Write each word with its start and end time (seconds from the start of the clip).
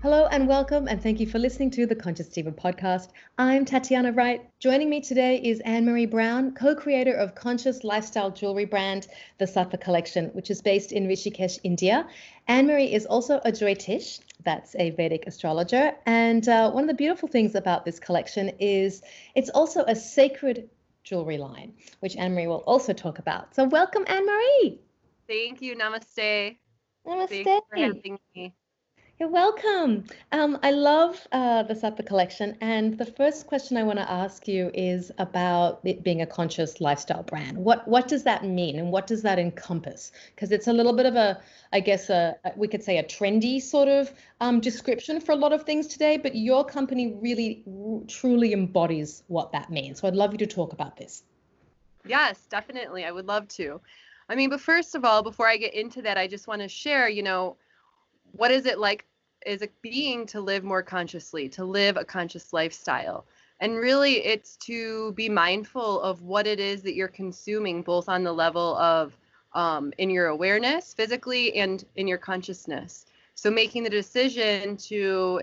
Hello 0.00 0.28
and 0.30 0.46
welcome, 0.46 0.86
and 0.86 1.02
thank 1.02 1.18
you 1.18 1.26
for 1.26 1.40
listening 1.40 1.72
to 1.72 1.84
the 1.84 1.96
Conscious 1.96 2.28
Diva 2.28 2.52
podcast. 2.52 3.08
I'm 3.36 3.64
Tatiana 3.64 4.12
Wright. 4.12 4.48
Joining 4.60 4.88
me 4.88 5.00
today 5.00 5.42
is 5.42 5.60
Annemarie 5.66 6.08
Brown, 6.08 6.54
co 6.54 6.76
creator 6.76 7.14
of 7.14 7.34
conscious 7.34 7.82
lifestyle 7.82 8.30
jewelry 8.30 8.64
brand, 8.64 9.08
the 9.38 9.44
Sattva 9.44 9.80
Collection, 9.80 10.26
which 10.34 10.52
is 10.52 10.62
based 10.62 10.92
in 10.92 11.08
Rishikesh, 11.08 11.58
India. 11.64 12.06
Annemarie 12.48 12.92
is 12.92 13.06
also 13.06 13.38
a 13.44 13.50
Jyotish, 13.50 14.20
that's 14.44 14.76
a 14.76 14.90
Vedic 14.90 15.24
astrologer. 15.26 15.92
And 16.06 16.48
uh, 16.48 16.70
one 16.70 16.84
of 16.84 16.88
the 16.88 16.94
beautiful 16.94 17.28
things 17.28 17.56
about 17.56 17.84
this 17.84 17.98
collection 17.98 18.52
is 18.60 19.02
it's 19.34 19.50
also 19.50 19.82
a 19.88 19.96
sacred 19.96 20.70
jewelry 21.02 21.38
line, 21.38 21.74
which 21.98 22.14
Annemarie 22.14 22.46
will 22.46 22.62
also 22.68 22.92
talk 22.92 23.18
about. 23.18 23.52
So, 23.52 23.64
welcome, 23.64 24.04
Annemarie. 24.04 24.78
Thank 25.26 25.60
you. 25.60 25.74
Namaste. 25.74 26.56
Namaste. 27.04 27.42
Thanks 27.42 27.66
for 27.68 27.76
having 27.76 28.18
me. 28.36 28.54
You're 29.20 29.28
welcome. 29.28 30.04
Um, 30.30 30.60
I 30.62 30.70
love 30.70 31.26
uh, 31.32 31.64
the 31.64 31.74
Sattva 31.74 32.06
collection. 32.06 32.56
And 32.60 32.96
the 32.96 33.04
first 33.04 33.48
question 33.48 33.76
I 33.76 33.82
want 33.82 33.98
to 33.98 34.08
ask 34.08 34.46
you 34.46 34.70
is 34.74 35.10
about 35.18 35.80
it 35.82 36.04
being 36.04 36.22
a 36.22 36.26
conscious 36.26 36.80
lifestyle 36.80 37.24
brand. 37.24 37.58
What 37.58 37.88
what 37.88 38.06
does 38.06 38.22
that 38.22 38.44
mean 38.44 38.78
and 38.78 38.92
what 38.92 39.08
does 39.08 39.22
that 39.22 39.40
encompass? 39.40 40.12
Because 40.32 40.52
it's 40.52 40.68
a 40.68 40.72
little 40.72 40.92
bit 40.92 41.04
of 41.04 41.16
a, 41.16 41.40
I 41.72 41.80
guess, 41.80 42.10
a, 42.10 42.36
we 42.54 42.68
could 42.68 42.84
say 42.84 42.98
a 42.98 43.02
trendy 43.02 43.60
sort 43.60 43.88
of 43.88 44.12
um, 44.40 44.60
description 44.60 45.20
for 45.20 45.32
a 45.32 45.36
lot 45.36 45.52
of 45.52 45.64
things 45.64 45.88
today, 45.88 46.16
but 46.16 46.36
your 46.36 46.64
company 46.64 47.16
really 47.20 47.64
truly 48.06 48.52
embodies 48.52 49.24
what 49.26 49.50
that 49.50 49.68
means. 49.68 50.00
So 50.00 50.06
I'd 50.06 50.14
love 50.14 50.30
you 50.30 50.38
to 50.38 50.46
talk 50.46 50.72
about 50.72 50.96
this. 50.96 51.24
Yes, 52.06 52.46
definitely. 52.48 53.04
I 53.04 53.10
would 53.10 53.26
love 53.26 53.48
to. 53.48 53.80
I 54.28 54.36
mean, 54.36 54.48
but 54.48 54.60
first 54.60 54.94
of 54.94 55.04
all, 55.04 55.24
before 55.24 55.48
I 55.48 55.56
get 55.56 55.74
into 55.74 56.02
that, 56.02 56.16
I 56.16 56.28
just 56.28 56.46
want 56.46 56.62
to 56.62 56.68
share, 56.68 57.08
you 57.08 57.24
know, 57.24 57.56
what 58.32 58.50
is 58.50 58.66
it 58.66 58.78
like 58.78 59.04
is 59.46 59.62
a 59.62 59.68
being 59.82 60.26
to 60.26 60.40
live 60.40 60.64
more 60.64 60.82
consciously, 60.82 61.48
to 61.50 61.64
live 61.64 61.96
a 61.96 62.04
conscious 62.04 62.52
lifestyle. 62.52 63.24
And 63.60 63.76
really, 63.76 64.24
it's 64.24 64.56
to 64.58 65.12
be 65.12 65.28
mindful 65.28 66.00
of 66.00 66.22
what 66.22 66.46
it 66.46 66.60
is 66.60 66.82
that 66.82 66.94
you're 66.94 67.08
consuming, 67.08 67.82
both 67.82 68.08
on 68.08 68.22
the 68.22 68.32
level 68.32 68.76
of 68.76 69.16
um, 69.54 69.92
in 69.98 70.10
your 70.10 70.26
awareness 70.26 70.94
physically 70.94 71.54
and 71.56 71.84
in 71.96 72.06
your 72.06 72.18
consciousness. 72.18 73.06
So, 73.34 73.50
making 73.50 73.82
the 73.82 73.90
decision 73.90 74.76
to 74.76 75.42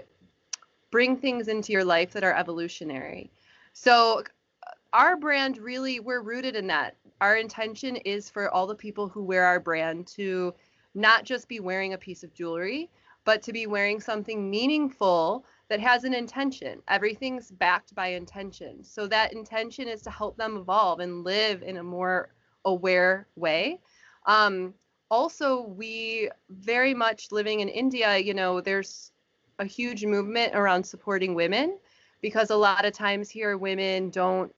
bring 0.92 1.18
things 1.18 1.48
into 1.48 1.74
your 1.74 1.84
life 1.84 2.12
that 2.12 2.24
are 2.24 2.36
evolutionary. 2.36 3.31
So, 3.74 4.24
our 4.94 5.18
brand 5.18 5.58
really, 5.58 6.00
we're 6.00 6.22
rooted 6.22 6.56
in 6.56 6.68
that. 6.68 6.96
Our 7.20 7.36
intention 7.36 7.98
is 7.98 8.30
for 8.30 8.50
all 8.50 8.68
the 8.68 8.76
people 8.76 9.09
who 9.09 9.24
wear 9.24 9.44
our 9.44 9.59
brand 9.59 10.08
to 10.08 10.54
not 10.96 11.26
just 11.26 11.48
be 11.48 11.60
wearing 11.60 11.94
a 11.94 11.98
piece 11.98 12.24
of 12.24 12.34
jewelry, 12.34 12.90
but 13.26 13.42
to 13.44 13.54
be 13.54 13.68
wearing 13.68 14.00
something 14.00 14.50
meaningful 14.50 15.46
that 15.68 15.80
has 15.80 16.04
an 16.04 16.14
intention. 16.14 16.82
Everything's 16.88 17.52
backed 17.52 17.94
by 17.96 18.08
intention. 18.08 18.84
So 18.84 19.08
that 19.08 19.34
intention 19.34 19.88
is 19.88 20.02
to 20.04 20.12
help 20.12 20.38
them 20.38 20.58
evolve 20.58 21.00
and 21.00 21.24
live 21.24 21.64
in 21.64 21.78
a 21.78 21.84
more 21.84 22.34
aware 22.66 23.28
way. 23.36 23.82
Um, 24.26 24.74
also, 25.10 25.62
we 25.62 26.30
very 26.50 26.94
much 26.94 27.32
living 27.32 27.59
in 27.59 27.70
India, 27.70 28.18
you 28.18 28.34
know, 28.34 28.62
there's 28.62 29.12
a 29.59 29.66
huge 29.66 30.06
movement 30.06 30.56
around 30.56 30.84
supporting 30.84 31.34
women 31.34 31.78
because 32.22 32.50
a 32.50 32.56
lot 32.56 32.86
of 32.86 32.94
times 32.94 33.30
here 33.30 33.58
women 33.58 34.09
don't 34.09 34.54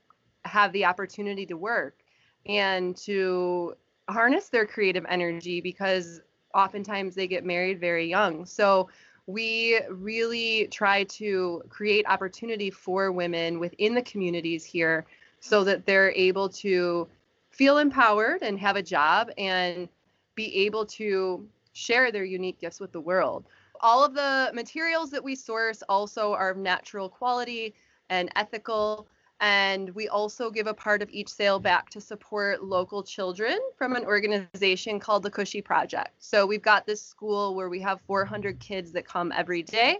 have 0.45 0.71
the 0.71 0.85
opportunity 0.85 1.45
to 1.45 1.57
work 1.57 1.99
and 2.45 2.95
to 2.95 3.75
harness 4.09 4.49
their 4.49 4.65
creative 4.65 5.05
energy 5.09 5.59
because 5.59 6.21
oftentimes 6.57 7.15
they 7.15 7.27
get 7.27 7.45
married 7.45 7.79
very 7.79 8.09
young. 8.09 8.45
So 8.45 8.89
we 9.27 9.79
really 9.89 10.67
try 10.71 11.03
to 11.03 11.61
create 11.69 12.05
opportunity 12.07 12.69
for 12.69 13.11
women 13.11 13.59
within 13.59 13.93
the 13.93 14.01
communities 14.01 14.65
here 14.65 15.05
so 15.39 15.63
that 15.63 15.85
they're 15.85 16.11
able 16.11 16.49
to 16.49 17.07
feel 17.51 17.77
empowered 17.77 18.41
and 18.41 18.59
have 18.59 18.75
a 18.75 18.81
job 18.81 19.31
and 19.37 19.87
be 20.35 20.55
able 20.65 20.85
to 20.85 21.47
share 21.73 22.11
their 22.11 22.23
unique 22.23 22.59
gifts 22.59 22.79
with 22.79 22.91
the 22.91 23.01
world. 23.01 23.45
All 23.81 24.03
of 24.03 24.13
the 24.13 24.51
materials 24.53 25.11
that 25.11 25.23
we 25.23 25.35
source 25.35 25.83
also 25.87 26.33
are 26.33 26.51
of 26.51 26.57
natural 26.57 27.09
quality 27.09 27.75
and 28.09 28.31
ethical. 28.35 29.07
And 29.39 29.93
we 29.93 30.07
also 30.07 30.49
give 30.49 30.65
a 30.65 30.73
part 30.73 31.01
of 31.01 31.09
each 31.11 31.29
sale 31.29 31.59
back 31.59 31.89
to 31.91 32.01
support 32.01 32.63
local 32.63 33.03
children 33.03 33.57
from 33.77 33.95
an 33.95 34.03
organization 34.03 34.99
called 34.99 35.23
the 35.23 35.29
Cushy 35.29 35.61
Project. 35.61 36.11
So 36.19 36.47
we've 36.47 36.61
got 36.61 36.87
this 36.87 37.01
school 37.01 37.55
where 37.55 37.69
we 37.69 37.79
have 37.81 38.01
400 38.01 38.59
kids 38.59 38.91
that 38.93 39.05
come 39.05 39.31
every 39.35 39.61
day 39.61 39.99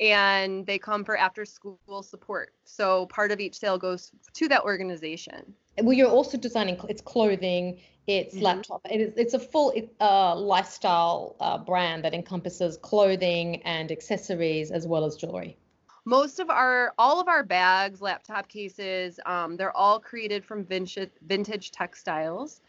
and 0.00 0.66
they 0.66 0.78
come 0.78 1.04
for 1.04 1.16
after 1.16 1.44
school 1.44 2.02
support. 2.02 2.52
So 2.64 3.06
part 3.06 3.30
of 3.30 3.40
each 3.40 3.58
sale 3.58 3.78
goes 3.78 4.10
to 4.32 4.48
that 4.48 4.62
organization. 4.62 5.54
Well, 5.80 5.92
you're 5.92 6.08
also 6.08 6.36
designing 6.36 6.78
it's 6.88 7.02
clothing, 7.02 7.80
it's 8.06 8.34
mm-hmm. 8.34 8.44
laptop. 8.44 8.80
It 8.90 9.00
is 9.00 9.12
it's 9.16 9.34
a 9.34 9.38
full 9.38 9.72
uh, 10.00 10.34
lifestyle 10.36 11.36
uh, 11.40 11.58
brand 11.58 12.04
that 12.04 12.14
encompasses 12.14 12.76
clothing 12.76 13.62
and 13.62 13.90
accessories 13.90 14.70
as 14.70 14.86
well 14.86 15.04
as 15.04 15.16
jewelry 15.16 15.56
most 16.04 16.38
of 16.38 16.50
our 16.50 16.92
all 16.98 17.20
of 17.20 17.28
our 17.28 17.42
bags 17.42 18.00
laptop 18.00 18.48
cases 18.48 19.18
um, 19.26 19.56
they're 19.56 19.76
all 19.76 19.98
created 19.98 20.44
from 20.44 20.64
vintage 20.64 21.10
vintage 21.26 21.70
textiles. 21.70 22.60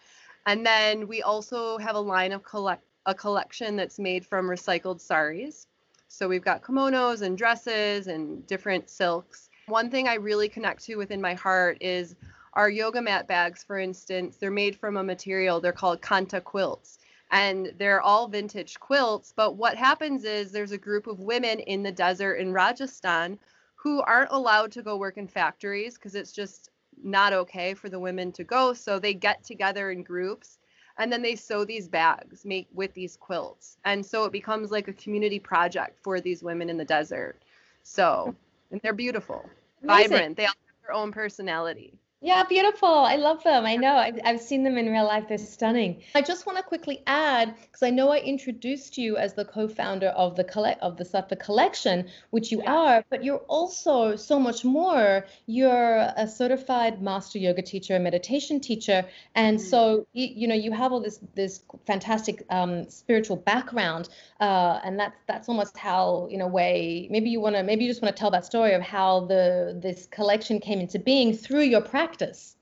And 0.48 0.66
then 0.66 1.08
we 1.08 1.22
also 1.22 1.78
have 1.80 1.96
a 1.96 2.00
line 2.00 2.32
of 2.32 2.44
collect 2.44 2.84
a 3.06 3.14
collection 3.14 3.76
that's 3.76 4.00
made 4.00 4.26
from 4.26 4.48
recycled 4.48 5.02
saris. 5.02 5.68
So 6.08 6.28
we've 6.28 6.44
got 6.44 6.62
kimonos 6.64 7.22
and 7.22 7.38
dresses 7.38 8.08
and 8.08 8.46
different 8.48 8.90
silks. 8.90 9.50
One 9.68 9.90
thing 9.90 10.08
i 10.08 10.16
really 10.16 10.48
connect 10.48 10.86
to 10.86 10.96
within 10.96 11.22
my 11.22 11.34
heart 11.34 11.78
is 11.82 12.16
our 12.54 12.70
yoga 12.70 13.02
mat 13.02 13.28
bags 13.28 13.64
for 13.64 13.78
instance 13.80 14.38
they're 14.38 14.52
made 14.52 14.78
from 14.78 14.96
a 14.98 15.04
material 15.04 15.60
they're 15.60 15.74
called 15.74 16.02
kantha 16.02 16.42
quilts 16.42 17.00
and 17.32 17.74
they're 17.78 18.02
all 18.02 18.28
vintage 18.28 18.80
quilts. 18.80 19.34
But 19.36 19.56
what 19.56 19.76
happens 19.76 20.24
is 20.24 20.52
there's 20.52 20.72
a 20.72 20.78
group 20.78 21.08
of 21.08 21.20
women 21.20 21.60
in 21.60 21.84
the 21.84 21.92
desert 21.92 22.36
in 22.36 22.54
Rajasthan 22.54 23.40
who 23.76 24.02
aren't 24.02 24.32
allowed 24.32 24.72
to 24.74 24.82
go 24.82 24.98
work 24.98 25.18
in 25.18 25.28
factories 25.28 25.96
because 25.96 26.16
it's 26.16 26.32
just 26.32 26.70
not 27.04 27.34
okay 27.34 27.74
for 27.74 27.90
the 27.90 28.00
women 28.00 28.32
to 28.34 28.44
go. 28.44 28.74
So 28.74 29.00
they 29.00 29.14
get 29.14 29.44
together 29.44 29.92
in 29.92 30.04
groups 30.04 30.60
and 30.98 31.12
then 31.12 31.22
they 31.22 31.36
sew 31.36 31.66
these 31.66 31.88
bags 31.88 32.46
make 32.46 32.68
with 32.74 32.94
these 32.94 33.18
quilts. 33.18 33.78
And 33.86 34.06
so 34.06 34.26
it 34.26 34.32
becomes 34.32 34.72
like 34.72 34.88
a 34.88 34.94
community 34.94 35.40
project 35.40 36.00
for 36.02 36.22
these 36.22 36.42
women 36.44 36.70
in 36.70 36.78
the 36.78 36.86
desert. 36.86 37.42
So, 37.84 38.34
and 38.72 38.82
they're 38.82 38.94
beautiful, 38.94 39.48
Amazing. 39.84 40.10
vibrant. 40.12 40.38
They 40.38 40.46
all 40.46 40.54
have 40.68 40.82
their 40.82 40.94
own 40.94 41.12
personality. 41.12 41.94
Yeah, 42.22 42.44
beautiful. 42.48 42.88
I 42.88 43.18
love 43.18 43.44
them. 43.44 43.66
I 43.66 43.76
know. 43.76 43.98
I've, 43.98 44.20
I've 44.24 44.42
seen 44.42 44.64
them 44.64 44.78
in 44.78 44.90
real 44.90 45.04
life. 45.04 45.26
They're 45.28 45.38
stunning. 45.38 46.02
I 46.16 46.22
just 46.22 46.46
want 46.46 46.58
to 46.58 46.64
quickly 46.64 47.04
add 47.06 47.54
because 47.58 47.84
I 47.84 47.90
know 47.90 48.10
I 48.10 48.20
introduced 48.20 48.98
you 48.98 49.18
as 49.18 49.34
the 49.34 49.44
co-founder 49.44 50.08
of 50.08 50.36
the 50.36 50.44
collect 50.46 50.82
of 50.82 50.96
the 50.96 51.04
Sattva 51.04 51.38
collection, 51.38 52.08
which 52.30 52.52
you 52.52 52.62
yeah. 52.64 52.74
are, 52.74 53.06
but 53.10 53.24
you're 53.24 53.44
also 53.50 54.16
so 54.16 54.40
much 54.40 54.64
more. 54.64 55.26
You're 55.46 56.10
a 56.16 56.28
certified 56.28 57.02
master 57.02 57.38
yoga 57.38 57.62
teacher, 57.62 58.00
meditation 58.00 58.62
teacher, 58.62 59.06
and 59.36 59.60
mm-hmm. 59.60 59.68
so 59.68 60.08
you, 60.14 60.28
you, 60.34 60.48
know 60.48 60.56
you 60.56 60.72
have 60.72 60.94
all 60.94 61.02
this 61.02 61.20
this 61.36 61.62
fantastic 61.86 62.46
um, 62.50 62.90
spiritual 62.90 63.36
background, 63.36 64.08
uh, 64.40 64.80
and 64.84 64.98
that's 64.98 65.18
that's 65.28 65.50
almost 65.50 65.78
how 65.78 66.30
in 66.32 66.40
a 66.42 66.48
way 66.48 67.08
maybe 67.12 67.30
you 67.30 67.42
want 67.42 67.56
to 67.56 67.62
maybe 67.62 67.84
you 67.84 67.92
just 67.92 68.02
want 68.02 68.16
to 68.16 68.20
tell 68.20 68.32
that 68.32 68.46
story 68.46 68.74
of 68.74 68.82
how 68.82 69.26
the 69.26 69.78
this 69.82 70.08
collection 70.08 70.60
came 70.60 70.80
into 70.80 70.98
being 70.98 71.36
through 71.36 71.62
your 71.62 71.82
practice 71.82 72.05
practice. 72.06 72.56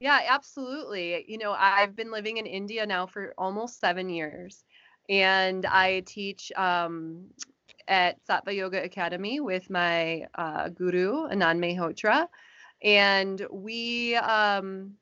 Yeah, 0.00 0.20
absolutely. 0.28 1.24
You 1.28 1.38
know, 1.38 1.52
I've 1.52 1.96
been 1.96 2.10
living 2.10 2.36
in 2.36 2.46
India 2.46 2.86
now 2.86 3.06
for 3.06 3.34
almost 3.36 3.80
seven 3.80 4.08
years, 4.08 4.64
and 5.08 5.66
I 5.66 6.00
teach 6.00 6.52
um, 6.56 7.24
at 7.88 8.16
Sattva 8.26 8.54
Yoga 8.54 8.82
Academy 8.82 9.40
with 9.40 9.68
my 9.70 10.26
uh, 10.34 10.68
guru, 10.68 11.28
Anand 11.28 11.58
Mehrotra. 11.58 12.28
And 12.82 13.46
we 13.50 14.16
um, 14.16 14.92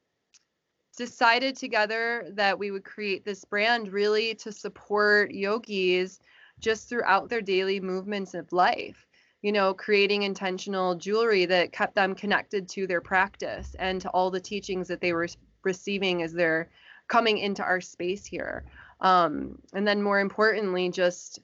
decided 0.97 1.57
together 1.57 2.27
that 2.35 2.59
we 2.59 2.71
would 2.71 2.85
create 2.85 3.25
this 3.25 3.45
brand 3.45 3.93
really 3.93 4.35
to 4.37 4.53
support 4.53 5.33
yogis 5.33 6.21
just 6.61 6.89
throughout 6.89 7.29
their 7.29 7.41
daily 7.41 7.79
movements 7.81 8.35
of 8.35 8.53
life 8.53 9.08
you 9.43 9.53
know, 9.53 9.73
creating 9.73 10.23
intentional 10.23 10.95
jewelry 10.95 11.45
that 11.47 11.73
kept 11.73 11.95
them 11.95 12.15
connected 12.15 12.69
to 12.69 12.87
their 12.87 13.01
practice 13.01 13.77
and 13.79 14.01
to 14.01 14.09
all 14.11 14.31
the 14.31 14.41
teachings 14.41 14.89
that 14.89 15.01
they 15.01 15.13
were 15.13 15.29
receiving 15.63 16.23
as 16.23 16.33
they're 16.33 16.69
coming 17.07 17.39
into 17.39 17.63
our 17.63 17.81
space 17.81 18.25
here. 18.27 18.65
Um, 19.01 19.59
and 19.73 19.87
then 19.87 20.03
more 20.03 20.21
importantly, 20.21 20.91
just 20.91 21.41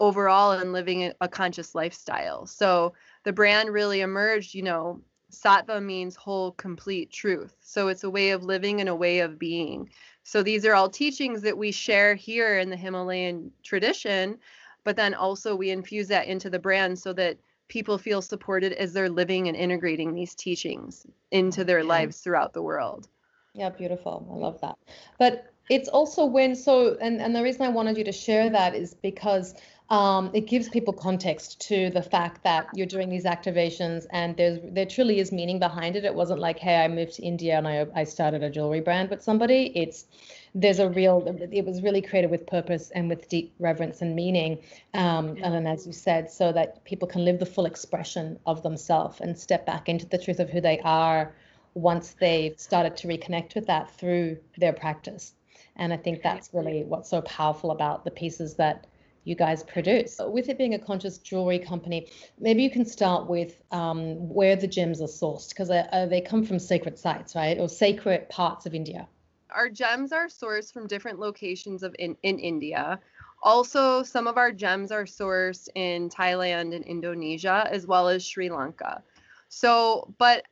overall 0.00 0.52
and 0.52 0.72
living 0.72 1.12
a 1.20 1.28
conscious 1.28 1.74
lifestyle. 1.74 2.46
So 2.46 2.94
the 3.24 3.32
brand 3.32 3.70
really 3.70 4.00
emerged, 4.00 4.54
you 4.54 4.62
know, 4.62 5.00
sattva 5.30 5.82
means 5.82 6.16
whole, 6.16 6.52
complete 6.52 7.10
truth. 7.10 7.54
So 7.60 7.88
it's 7.88 8.04
a 8.04 8.10
way 8.10 8.30
of 8.30 8.42
living 8.42 8.80
and 8.80 8.88
a 8.88 8.94
way 8.94 9.20
of 9.20 9.38
being. 9.38 9.90
So 10.24 10.42
these 10.42 10.66
are 10.66 10.74
all 10.74 10.90
teachings 10.90 11.42
that 11.42 11.56
we 11.56 11.72
share 11.72 12.14
here 12.14 12.58
in 12.58 12.70
the 12.70 12.76
Himalayan 12.76 13.50
tradition 13.62 14.38
but 14.84 14.96
then 14.96 15.14
also 15.14 15.54
we 15.54 15.70
infuse 15.70 16.08
that 16.08 16.26
into 16.26 16.50
the 16.50 16.58
brand 16.58 16.98
so 16.98 17.12
that 17.12 17.38
people 17.68 17.96
feel 17.96 18.20
supported 18.20 18.72
as 18.74 18.92
they're 18.92 19.08
living 19.08 19.48
and 19.48 19.56
integrating 19.56 20.14
these 20.14 20.34
teachings 20.34 21.06
into 21.30 21.64
their 21.64 21.84
lives 21.84 22.18
throughout 22.18 22.52
the 22.52 22.62
world. 22.62 23.08
Yeah, 23.54 23.70
beautiful. 23.70 24.28
I 24.30 24.36
love 24.36 24.60
that. 24.60 24.76
But 25.18 25.52
it's 25.68 25.88
also 25.88 26.24
when 26.24 26.54
so 26.54 26.96
and, 27.00 27.20
and 27.20 27.34
the 27.34 27.42
reason 27.42 27.62
I 27.62 27.68
wanted 27.68 27.96
you 27.96 28.04
to 28.04 28.12
share 28.12 28.50
that 28.50 28.74
is 28.74 28.94
because 28.94 29.54
um, 29.88 30.30
it 30.34 30.46
gives 30.46 30.68
people 30.68 30.92
context 30.92 31.60
to 31.62 31.90
the 31.90 32.02
fact 32.02 32.44
that 32.44 32.68
you're 32.74 32.86
doing 32.86 33.08
these 33.08 33.24
activations 33.24 34.06
and 34.10 34.36
there's 34.36 34.58
there 34.72 34.86
truly 34.86 35.18
is 35.18 35.32
meaning 35.32 35.58
behind 35.58 35.96
it. 35.96 36.04
It 36.04 36.14
wasn't 36.14 36.40
like, 36.40 36.58
hey, 36.58 36.84
I 36.84 36.88
moved 36.88 37.14
to 37.14 37.22
India 37.22 37.56
and 37.56 37.66
I 37.66 37.86
I 37.94 38.04
started 38.04 38.42
a 38.42 38.50
jewelry 38.50 38.80
brand 38.80 39.10
with 39.10 39.22
somebody. 39.22 39.72
It's 39.74 40.06
there's 40.54 40.78
a 40.80 40.88
real 40.88 41.22
it 41.52 41.64
was 41.64 41.82
really 41.82 42.02
created 42.02 42.30
with 42.30 42.46
purpose 42.46 42.90
and 42.90 43.08
with 43.08 43.28
deep 43.28 43.54
reverence 43.58 44.02
and 44.02 44.16
meaning 44.16 44.58
um, 44.94 45.36
and 45.42 45.54
then 45.54 45.66
as 45.66 45.86
you 45.86 45.92
said 45.92 46.30
so 46.30 46.52
that 46.52 46.84
people 46.84 47.06
can 47.06 47.24
live 47.24 47.38
the 47.38 47.46
full 47.46 47.66
expression 47.66 48.38
of 48.46 48.62
themselves 48.62 49.20
and 49.20 49.38
step 49.38 49.64
back 49.64 49.88
into 49.88 50.06
the 50.06 50.18
truth 50.18 50.40
of 50.40 50.50
who 50.50 50.60
they 50.60 50.80
are 50.80 51.34
once 51.74 52.16
they've 52.20 52.58
started 52.58 52.96
to 52.96 53.06
reconnect 53.06 53.54
with 53.54 53.66
that 53.66 53.90
through 53.96 54.36
their 54.58 54.72
practice 54.72 55.34
and 55.76 55.92
i 55.92 55.96
think 55.96 56.22
that's 56.22 56.50
really 56.52 56.82
what's 56.84 57.08
so 57.08 57.22
powerful 57.22 57.70
about 57.70 58.04
the 58.04 58.10
pieces 58.10 58.54
that 58.54 58.86
you 59.24 59.34
guys 59.34 59.62
produce. 59.62 60.18
With 60.18 60.48
it 60.48 60.56
being 60.56 60.72
a 60.72 60.78
conscious 60.78 61.18
jewelry 61.18 61.58
company, 61.58 62.08
maybe 62.38 62.62
you 62.62 62.70
can 62.70 62.86
start 62.86 63.28
with 63.28 63.62
um, 63.70 64.28
where 64.28 64.56
the 64.56 64.66
gems 64.66 65.02
are 65.02 65.06
sourced 65.06 65.50
because 65.50 65.70
uh, 65.70 66.06
they 66.08 66.22
come 66.22 66.44
from 66.44 66.58
sacred 66.58 66.98
sites, 66.98 67.34
right? 67.36 67.58
Or 67.58 67.68
sacred 67.68 68.30
parts 68.30 68.64
of 68.64 68.74
India. 68.74 69.06
Our 69.54 69.68
gems 69.68 70.12
are 70.12 70.26
sourced 70.26 70.72
from 70.72 70.86
different 70.86 71.18
locations 71.18 71.82
of 71.82 71.94
in, 71.98 72.16
in 72.22 72.38
India. 72.38 73.00
Also, 73.42 74.02
some 74.02 74.26
of 74.26 74.36
our 74.36 74.52
gems 74.52 74.92
are 74.92 75.04
sourced 75.04 75.68
in 75.74 76.10
Thailand 76.10 76.74
and 76.74 76.84
Indonesia, 76.84 77.66
as 77.70 77.86
well 77.86 78.08
as 78.08 78.24
Sri 78.24 78.50
Lanka. 78.50 79.02
So, 79.48 80.12
but 80.18 80.44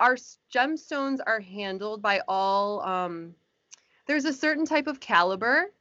our 0.00 0.16
gemstones 0.54 1.18
are 1.26 1.40
handled 1.40 2.02
by 2.02 2.20
all, 2.28 2.82
um, 2.82 3.34
there's 4.06 4.26
a 4.26 4.32
certain 4.32 4.66
type 4.66 4.86
of 4.86 5.00
caliber 5.00 5.72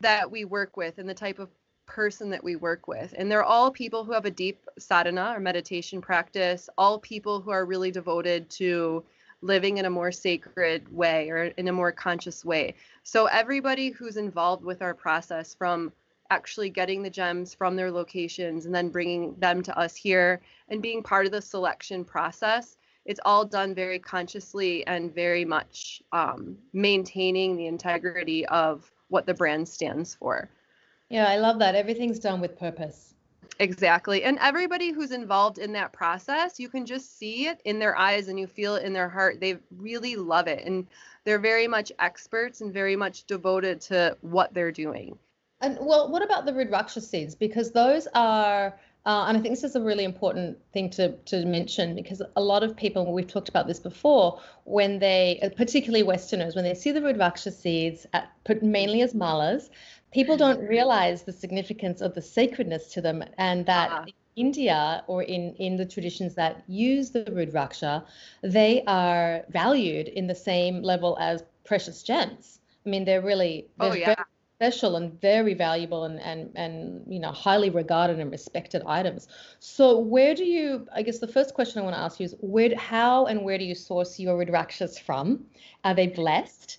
that 0.00 0.30
we 0.30 0.44
work 0.44 0.76
with 0.76 0.98
and 0.98 1.08
the 1.08 1.14
type 1.14 1.38
of 1.38 1.50
person 1.86 2.30
that 2.30 2.42
we 2.42 2.56
work 2.56 2.88
with. 2.88 3.14
And 3.16 3.30
they're 3.30 3.44
all 3.44 3.70
people 3.70 4.04
who 4.04 4.12
have 4.12 4.24
a 4.24 4.30
deep 4.30 4.66
sadhana 4.78 5.34
or 5.36 5.40
meditation 5.40 6.00
practice, 6.00 6.68
all 6.78 6.98
people 6.98 7.40
who 7.40 7.50
are 7.50 7.66
really 7.66 7.90
devoted 7.90 8.48
to 8.50 9.04
living 9.44 9.78
in 9.78 9.84
a 9.84 9.90
more 9.90 10.10
sacred 10.10 10.92
way 10.92 11.30
or 11.30 11.44
in 11.44 11.68
a 11.68 11.72
more 11.72 11.92
conscious 11.92 12.44
way. 12.44 12.74
So 13.02 13.26
everybody 13.26 13.90
who's 13.90 14.16
involved 14.16 14.64
with 14.64 14.82
our 14.82 14.94
process 14.94 15.54
from 15.54 15.92
actually 16.30 16.70
getting 16.70 17.02
the 17.02 17.10
gems 17.10 17.54
from 17.54 17.76
their 17.76 17.90
locations 17.90 18.66
and 18.66 18.74
then 18.74 18.88
bringing 18.88 19.34
them 19.38 19.62
to 19.62 19.78
us 19.78 19.94
here 19.94 20.40
and 20.68 20.80
being 20.80 21.02
part 21.02 21.26
of 21.26 21.32
the 21.32 21.42
selection 21.42 22.04
process 22.04 22.76
it's 23.04 23.20
all 23.24 23.44
done 23.44 23.74
very 23.74 23.98
consciously 23.98 24.86
and 24.86 25.14
very 25.14 25.44
much 25.44 26.02
um, 26.12 26.56
maintaining 26.72 27.56
the 27.56 27.66
integrity 27.66 28.46
of 28.46 28.90
what 29.08 29.26
the 29.26 29.34
brand 29.34 29.68
stands 29.68 30.14
for. 30.14 30.48
Yeah, 31.10 31.28
I 31.28 31.36
love 31.36 31.58
that. 31.58 31.74
Everything's 31.74 32.18
done 32.18 32.40
with 32.40 32.58
purpose. 32.58 33.13
Exactly. 33.58 34.24
And 34.24 34.38
everybody 34.40 34.90
who's 34.90 35.12
involved 35.12 35.58
in 35.58 35.72
that 35.72 35.92
process, 35.92 36.58
you 36.58 36.68
can 36.68 36.86
just 36.86 37.18
see 37.18 37.46
it 37.46 37.60
in 37.64 37.78
their 37.78 37.96
eyes 37.96 38.28
and 38.28 38.38
you 38.38 38.46
feel 38.46 38.74
it 38.76 38.84
in 38.84 38.92
their 38.92 39.08
heart. 39.08 39.40
They 39.40 39.58
really 39.76 40.16
love 40.16 40.48
it. 40.48 40.64
And 40.64 40.86
they're 41.24 41.38
very 41.38 41.68
much 41.68 41.92
experts 41.98 42.60
and 42.60 42.72
very 42.72 42.96
much 42.96 43.24
devoted 43.24 43.80
to 43.82 44.16
what 44.20 44.52
they're 44.54 44.72
doing. 44.72 45.18
And 45.60 45.78
well, 45.80 46.10
what 46.10 46.22
about 46.22 46.46
the 46.46 46.52
Rudraksha 46.52 47.00
seeds? 47.00 47.34
Because 47.34 47.70
those 47.70 48.08
are 48.14 48.74
uh, 49.06 49.26
and 49.28 49.36
I 49.36 49.40
think 49.40 49.52
this 49.52 49.64
is 49.64 49.76
a 49.76 49.80
really 49.82 50.04
important 50.04 50.56
thing 50.72 50.88
to, 50.88 51.12
to 51.26 51.44
mention 51.44 51.94
because 51.94 52.22
a 52.36 52.40
lot 52.40 52.62
of 52.62 52.74
people, 52.74 53.12
we've 53.12 53.28
talked 53.28 53.50
about 53.50 53.66
this 53.66 53.78
before, 53.78 54.40
when 54.64 54.98
they, 54.98 55.38
particularly 55.56 56.02
Westerners, 56.02 56.54
when 56.54 56.64
they 56.64 56.72
see 56.72 56.90
the 56.90 57.00
Rudraksha 57.00 57.52
seeds, 57.52 58.06
at, 58.14 58.30
put 58.44 58.62
mainly 58.62 59.02
as 59.02 59.12
malas, 59.12 59.68
people 60.14 60.36
don't 60.36 60.60
realize 60.66 61.24
the 61.24 61.32
significance 61.32 62.00
of 62.00 62.14
the 62.14 62.22
sacredness 62.22 62.92
to 62.92 63.00
them 63.00 63.22
and 63.36 63.66
that 63.66 63.90
uh-huh. 63.90 64.06
India 64.36 65.04
or 65.06 65.22
in, 65.22 65.54
in 65.56 65.76
the 65.76 65.84
traditions 65.84 66.34
that 66.34 66.62
use 66.66 67.10
the 67.10 67.24
Rudraksha, 67.24 68.04
they 68.42 68.82
are 68.86 69.44
valued 69.50 70.08
in 70.08 70.26
the 70.26 70.34
same 70.34 70.82
level 70.82 71.16
as 71.20 71.42
precious 71.64 72.02
gems. 72.02 72.60
I 72.86 72.88
mean, 72.88 73.04
they're 73.04 73.22
really 73.22 73.68
oh, 73.80 73.92
yeah 73.92 74.14
special 74.56 74.96
and 74.96 75.20
very 75.20 75.52
valuable 75.52 76.04
and, 76.04 76.20
and, 76.20 76.50
and 76.54 77.04
you 77.08 77.18
know 77.18 77.32
highly 77.32 77.70
regarded 77.70 78.20
and 78.20 78.30
respected 78.30 78.82
items. 78.86 79.28
So 79.58 79.98
where 79.98 80.34
do 80.34 80.44
you? 80.44 80.86
I 80.94 81.02
guess 81.02 81.18
the 81.18 81.28
first 81.28 81.54
question 81.54 81.80
I 81.80 81.82
want 81.82 81.96
to 81.96 82.00
ask 82.00 82.20
you 82.20 82.26
is 82.26 82.36
where, 82.40 82.74
how, 82.76 83.26
and 83.26 83.44
where 83.44 83.58
do 83.58 83.64
you 83.64 83.74
source 83.74 84.18
your 84.18 84.38
rudrakshas 84.38 84.98
from? 84.98 85.44
Are 85.82 85.94
they 85.94 86.06
blessed? 86.06 86.78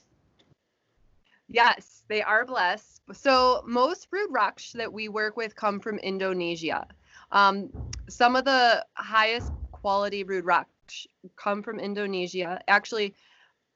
Yes, 1.47 2.03
they 2.07 2.21
are 2.24 2.45
blessed. 2.45 3.01
So 3.13 3.63
most 3.65 4.07
rudraksh 4.12 4.74
that 4.74 4.92
we 4.92 5.09
work 5.09 5.38
with 5.38 5.56
come 5.56 5.80
from 5.80 6.00
Indonesia. 6.00 6.88
Um, 7.31 7.69
some 8.09 8.36
of 8.36 8.45
the 8.45 8.86
highest 8.95 9.51
quality 9.71 10.24
rudraksh 10.24 11.06
come 11.36 11.62
from 11.62 11.80
Indonesia. 11.80 12.62
Actually, 12.68 13.13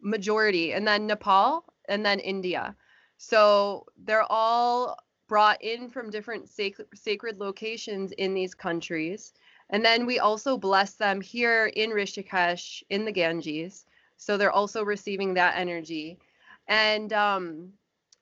majority, 0.01 0.73
and 0.73 0.87
then 0.87 1.07
Nepal, 1.07 1.65
and 1.87 2.05
then 2.05 2.19
India. 2.19 2.75
So 3.17 3.85
they're 4.03 4.29
all 4.31 4.97
brought 5.27 5.61
in 5.61 5.89
from 5.89 6.09
different 6.09 6.49
sacred, 6.49 6.87
sacred 6.95 7.37
locations 7.37 8.11
in 8.13 8.33
these 8.33 8.55
countries. 8.55 9.33
And 9.69 9.85
then 9.85 10.07
we 10.07 10.17
also 10.17 10.57
bless 10.57 10.93
them 10.93 11.21
here 11.21 11.67
in 11.67 11.91
Rishikesh 11.91 12.81
in 12.89 13.05
the 13.05 13.11
Ganges. 13.11 13.85
So 14.17 14.37
they're 14.37 14.51
also 14.51 14.83
receiving 14.83 15.35
that 15.35 15.55
energy. 15.55 16.17
And, 16.69 17.11
um, 17.11 17.73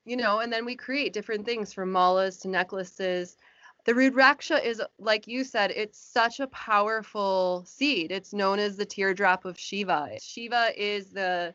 you 0.06 0.16
know, 0.18 0.40
and 0.40 0.52
then 0.52 0.66
we 0.66 0.76
create 0.76 1.14
different 1.14 1.46
things 1.46 1.74
from 1.74 1.92
malas 1.92 2.42
to 2.42 2.48
necklaces. 2.48 3.38
The 3.86 3.94
Rudraksha 3.94 4.64
is, 4.64 4.82
like 4.98 5.28
you 5.28 5.44
said, 5.44 5.72
it's 5.72 6.00
such 6.00 6.40
a 6.40 6.48
powerful 6.48 7.64
seed. 7.68 8.12
It's 8.12 8.34
known 8.34 8.58
as 8.58 8.78
the 8.78 8.86
teardrop 8.86 9.46
of 9.46 9.60
Shiva. 9.60 10.18
Shiva 10.22 10.72
is 10.76 11.08
the 11.12 11.54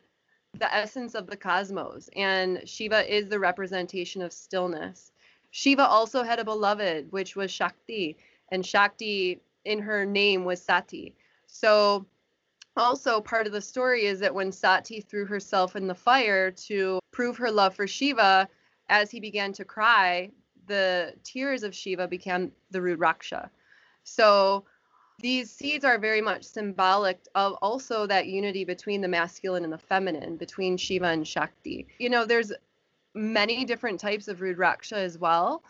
the 0.59 0.75
essence 0.75 1.15
of 1.15 1.27
the 1.27 1.37
cosmos, 1.37 2.11
and 2.15 2.61
Shiva 2.69 3.11
is 3.11 3.29
the 3.29 3.39
representation 3.39 4.21
of 4.21 4.35
stillness. 4.35 5.11
Shiva 5.51 5.87
also 5.87 6.23
had 6.23 6.39
a 6.39 6.45
beloved, 6.45 7.11
which 7.11 7.37
was 7.37 7.51
Shakti, 7.51 8.19
and 8.51 8.65
Shakti 8.65 9.41
in 9.65 9.79
her 9.79 10.05
name 10.05 10.45
was 10.45 10.61
Sati. 10.61 11.15
So, 11.47 12.07
also 12.77 13.21
part 13.21 13.47
of 13.47 13.53
the 13.53 13.61
story 13.61 14.05
is 14.07 14.21
that 14.21 14.35
when 14.35 14.53
Sati 14.53 15.01
threw 15.01 15.27
herself 15.27 15.77
in 15.77 15.87
the 15.87 15.95
fire 15.95 16.51
to 16.51 16.99
prove 17.11 17.37
her 17.37 17.51
love 17.51 17.75
for 17.75 17.87
Shiva, 17.87 18.49
as 18.89 19.11
he 19.11 19.21
began 19.21 19.53
to 19.55 19.65
cry, 19.65 20.31
the 20.67 21.15
tears 21.25 21.63
of 21.63 21.75
Shiva 21.75 22.09
became 22.09 22.53
the 22.71 22.79
Rudraksha. 22.81 23.51
So, 24.05 24.65
these 25.19 25.51
seeds 25.51 25.85
are 25.85 25.99
very 25.99 26.21
much 26.21 26.43
symbolic 26.43 27.21
of 27.37 27.53
also 27.63 28.07
that 28.07 28.27
unity 28.27 28.65
between 28.65 29.01
the 29.01 29.09
masculine 29.09 29.63
and 29.63 29.73
the 29.73 29.79
feminine, 29.79 30.37
between 30.37 30.77
Shiva 30.77 31.07
and 31.07 31.27
Shakti. 31.27 31.87
You 31.99 32.11
know, 32.11 32.25
there's 32.25 32.53
many 33.15 33.65
different 33.65 34.01
types 34.01 34.27
of 34.27 34.41
Rudraksha 34.41 34.95
as 34.95 35.19
well. 35.19 35.63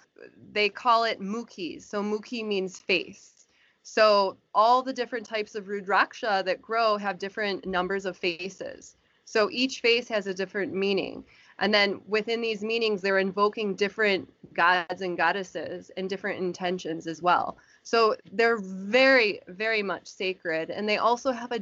They 0.52 0.68
call 0.68 1.04
it 1.04 1.20
mukhis. 1.20 1.82
So 1.82 2.02
mukhi 2.02 2.44
means 2.46 2.78
face. 2.78 3.41
So 3.82 4.36
all 4.54 4.82
the 4.82 4.92
different 4.92 5.26
types 5.26 5.54
of 5.54 5.66
Rudraksha 5.66 6.44
that 6.44 6.62
grow 6.62 6.96
have 6.96 7.18
different 7.18 7.66
numbers 7.66 8.04
of 8.04 8.16
faces. 8.16 8.96
So 9.24 9.48
each 9.50 9.80
face 9.80 10.08
has 10.08 10.26
a 10.26 10.34
different 10.34 10.72
meaning. 10.74 11.24
And 11.58 11.72
then 11.72 12.00
within 12.06 12.40
these 12.40 12.62
meanings, 12.62 13.00
they're 13.00 13.18
invoking 13.18 13.74
different 13.74 14.32
gods 14.54 15.00
and 15.00 15.16
goddesses 15.16 15.90
and 15.96 16.08
different 16.08 16.40
intentions 16.40 17.06
as 17.06 17.22
well. 17.22 17.56
So 17.82 18.16
they're 18.32 18.58
very, 18.58 19.40
very 19.48 19.82
much 19.82 20.06
sacred. 20.06 20.70
And 20.70 20.88
they 20.88 20.98
also 20.98 21.32
have 21.32 21.52
a 21.52 21.60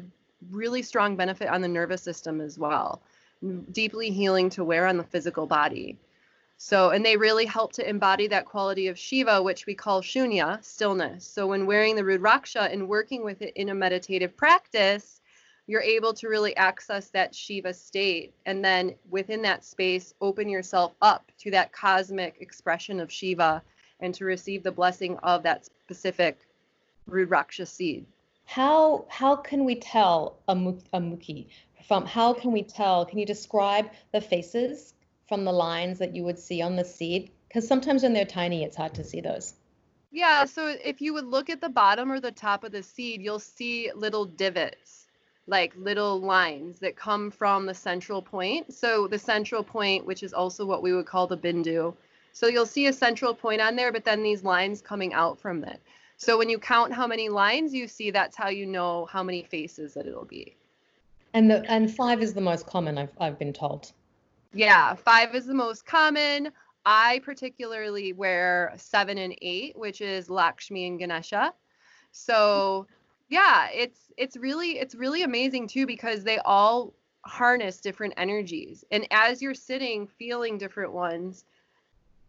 really 0.51 0.83
strong 0.83 1.17
benefit 1.17 1.49
on 1.49 1.61
the 1.61 1.69
nervous 1.69 2.03
system 2.03 2.41
as 2.41 2.59
well, 2.59 3.03
deeply 3.73 4.11
healing 4.11 4.49
to 4.51 4.65
wear 4.65 4.87
on 4.87 4.97
the 4.97 5.05
physical 5.05 5.47
body. 5.47 5.99
So, 6.63 6.91
and 6.91 7.03
they 7.03 7.17
really 7.17 7.47
help 7.47 7.73
to 7.73 7.89
embody 7.89 8.27
that 8.27 8.45
quality 8.45 8.89
of 8.89 8.99
Shiva, 8.99 9.43
which 9.43 9.65
we 9.65 9.75
call 9.75 10.03
shunya, 10.03 10.63
stillness. 10.63 11.25
So, 11.25 11.47
when 11.47 11.65
wearing 11.65 11.97
the 11.97 12.03
Rudraksha 12.03 12.71
and 12.71 12.87
working 12.87 13.25
with 13.25 13.41
it 13.41 13.55
in 13.57 13.71
a 13.71 13.75
meditative 13.75 14.37
practice, 14.37 15.23
you're 15.67 15.81
able 15.81 16.13
to 16.13 16.29
really 16.29 16.55
access 16.59 17.09
that 17.09 17.35
Shiva 17.35 17.73
state. 17.73 18.35
And 18.45 18.63
then 18.63 18.95
within 19.09 19.41
that 19.41 19.65
space, 19.65 20.13
open 20.21 20.51
yourself 20.51 20.93
up 21.01 21.33
to 21.39 21.51
that 21.51 21.73
cosmic 21.73 22.37
expression 22.41 23.01
of 23.01 23.11
Shiva 23.11 23.63
and 24.01 24.15
to 24.17 24.27
receive 24.27 24.63
the 24.63 24.71
blessing 24.71 25.17
of 25.23 25.43
that 25.45 25.65
specific 25.65 26.41
Rudraksha 27.09 27.67
seed. 27.67 28.05
How 28.45 29.07
how 29.09 29.35
can 29.35 29.65
we 29.65 29.77
tell 29.77 30.37
a, 30.47 30.53
a 30.53 31.01
mukhi 31.01 31.47
from 31.89 32.05
how 32.05 32.35
can 32.35 32.53
we 32.53 32.63
tell? 32.63 33.07
Can 33.07 33.19
you 33.19 33.25
describe 33.25 33.91
the 34.13 34.21
faces 34.21 34.93
from 35.31 35.45
the 35.45 35.53
lines 35.53 36.01
that 36.01 36.15
you 36.15 36.25
would 36.25 36.41
see 36.41 36.61
on 36.61 36.75
the 36.75 36.85
seed? 36.85 37.31
Because 37.47 37.67
sometimes 37.67 38.03
when 38.03 38.13
they're 38.13 38.25
tiny, 38.25 38.65
it's 38.65 38.77
hard 38.77 38.95
to 38.95 39.05
see 39.05 39.21
those. 39.21 39.55
Yeah, 40.11 40.45
so 40.45 40.75
if 40.85 41.01
you 41.01 41.15
would 41.15 41.25
look 41.25 41.49
at 41.49 41.61
the 41.61 41.69
bottom 41.69 42.11
or 42.11 42.19
the 42.19 42.33
top 42.33 42.65
of 42.65 42.73
the 42.73 42.83
seed, 42.83 43.23
you'll 43.23 43.39
see 43.39 43.93
little 43.95 44.25
divots, 44.25 45.07
like 45.47 45.73
little 45.77 46.21
lines 46.21 46.81
that 46.81 46.97
come 46.97 47.31
from 47.31 47.65
the 47.65 47.75
central 47.75 48.21
point. 48.21 48.75
So 48.75 49.07
the 49.07 49.21
central 49.21 49.63
point, 49.63 50.05
which 50.05 50.25
is 50.25 50.33
also 50.33 50.67
what 50.67 50.83
we 50.83 50.93
would 50.93 51.07
call 51.07 51.29
the 51.29 51.39
bindu. 51.39 51.95
So 52.33 52.49
you'll 52.49 52.67
see 52.67 52.89
a 52.89 52.93
central 52.93 53.33
point 53.33 53.61
on 53.61 53.77
there, 53.77 53.93
but 53.93 54.05
then 54.05 54.25
these 54.25 54.43
lines 54.43 54.83
coming 54.83 55.15
out 55.15 55.39
from 55.39 55.63
it. 55.63 55.81
So 56.17 56.39
when 56.39 56.49
you 56.49 56.59
count 56.59 56.93
how 56.93 57.07
many 57.07 57.29
lines 57.29 57.73
you 57.73 57.87
see, 57.87 58.11
that's 58.11 58.37
how 58.37 58.49
you 58.49 58.67
know 58.67 59.07
how 59.07 59.23
many 59.23 59.45
faces 59.45 59.95
that 59.95 60.07
it'll 60.07 60.25
be. 60.25 60.57
And 61.35 61.49
the 61.49 61.65
and 61.71 61.89
five 61.89 62.21
is 62.21 62.35
the 62.35 62.41
most 62.41 62.67
common, 62.67 62.99
I've 62.99 63.13
I've 63.21 63.39
been 63.39 63.53
told. 63.53 63.93
Yeah, 64.53 64.95
five 64.95 65.35
is 65.35 65.47
the 65.47 65.55
most 65.55 65.87
common. 65.87 66.51
I 66.85 67.21
particularly 67.25 68.13
wear 68.13 68.73
seven 68.77 69.19
and 69.19 69.35
eight, 69.43 69.77
which 69.79 70.01
is 70.01 70.31
Lakshmi 70.31 70.87
and 70.87 70.99
Ganesha. 70.99 71.53
So 72.13 72.87
yeah, 73.29 73.69
it's 73.73 74.11
it's 74.17 74.37
really 74.37 74.79
it's 74.79 74.95
really 74.95 75.23
amazing 75.23 75.69
too 75.69 75.87
because 75.87 76.25
they 76.25 76.39
all 76.39 76.93
harness 77.25 77.81
different 77.81 78.15
energies. 78.17 78.85
And 78.91 79.07
as 79.11 79.41
you're 79.41 79.55
sitting 79.55 80.07
feeling 80.07 80.59
different 80.59 80.93
ones, 80.93 81.45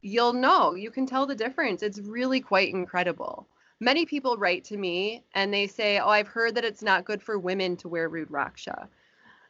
you'll 0.02 0.34
know, 0.34 0.76
you 0.76 0.92
can 0.92 1.06
tell 1.06 1.26
the 1.26 1.36
difference. 1.36 1.82
It's 1.82 2.00
really 2.00 2.42
quite 2.42 2.74
incredible. 2.74 3.48
Many 3.80 4.06
people 4.06 4.38
write 4.38 4.64
to 4.66 4.78
me 4.78 5.24
and 5.34 5.52
they 5.52 5.66
say, 5.66 5.98
"Oh, 5.98 6.10
I've 6.10 6.28
heard 6.28 6.54
that 6.56 6.66
it's 6.66 6.84
not 6.84 7.06
good 7.06 7.24
for 7.24 7.40
women 7.40 7.78
to 7.78 7.88
wear 7.88 8.10
Rudraksha." 8.10 8.88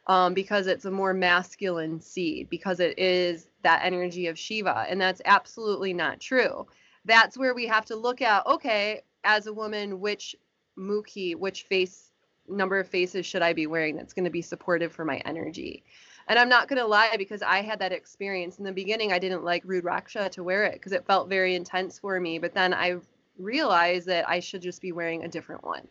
Um, 0.06 0.34
because 0.34 0.66
it's 0.66 0.84
a 0.84 0.90
more 0.90 1.14
masculine 1.14 2.00
seed, 2.00 2.48
because 2.50 2.80
it 2.80 2.98
is 2.98 3.46
that 3.62 3.82
energy 3.84 4.26
of 4.26 4.38
Shiva. 4.38 4.86
And 4.88 5.00
that's 5.00 5.22
absolutely 5.24 5.94
not 5.94 6.20
true. 6.20 6.66
That's 7.04 7.38
where 7.38 7.54
we 7.54 7.66
have 7.66 7.84
to 7.86 7.96
look 7.96 8.22
at 8.22 8.46
okay, 8.46 9.02
as 9.24 9.46
a 9.46 9.52
woman, 9.52 10.00
which 10.00 10.36
mukhi, 10.78 11.36
which 11.36 11.64
face 11.64 12.10
number 12.48 12.78
of 12.78 12.88
faces 12.88 13.24
should 13.24 13.42
I 13.42 13.52
be 13.52 13.66
wearing 13.66 13.96
that's 13.96 14.12
going 14.12 14.24
to 14.24 14.30
be 14.30 14.42
supportive 14.42 14.92
for 14.92 15.04
my 15.04 15.18
energy? 15.18 15.84
And 16.28 16.38
I'm 16.38 16.48
not 16.48 16.68
going 16.68 16.80
to 16.80 16.86
lie 16.86 17.16
because 17.16 17.42
I 17.42 17.62
had 17.62 17.80
that 17.80 17.92
experience 17.92 18.58
in 18.58 18.64
the 18.64 18.72
beginning. 18.72 19.12
I 19.12 19.18
didn't 19.18 19.44
like 19.44 19.64
Rudraksha 19.66 20.30
to 20.30 20.44
wear 20.44 20.64
it 20.64 20.74
because 20.74 20.92
it 20.92 21.06
felt 21.06 21.28
very 21.28 21.54
intense 21.54 21.98
for 21.98 22.18
me. 22.20 22.38
But 22.38 22.54
then 22.54 22.72
I 22.72 22.96
realized 23.38 24.06
that 24.06 24.28
I 24.28 24.40
should 24.40 24.62
just 24.62 24.80
be 24.80 24.92
wearing 24.92 25.24
a 25.24 25.28
different 25.28 25.64
one 25.64 25.88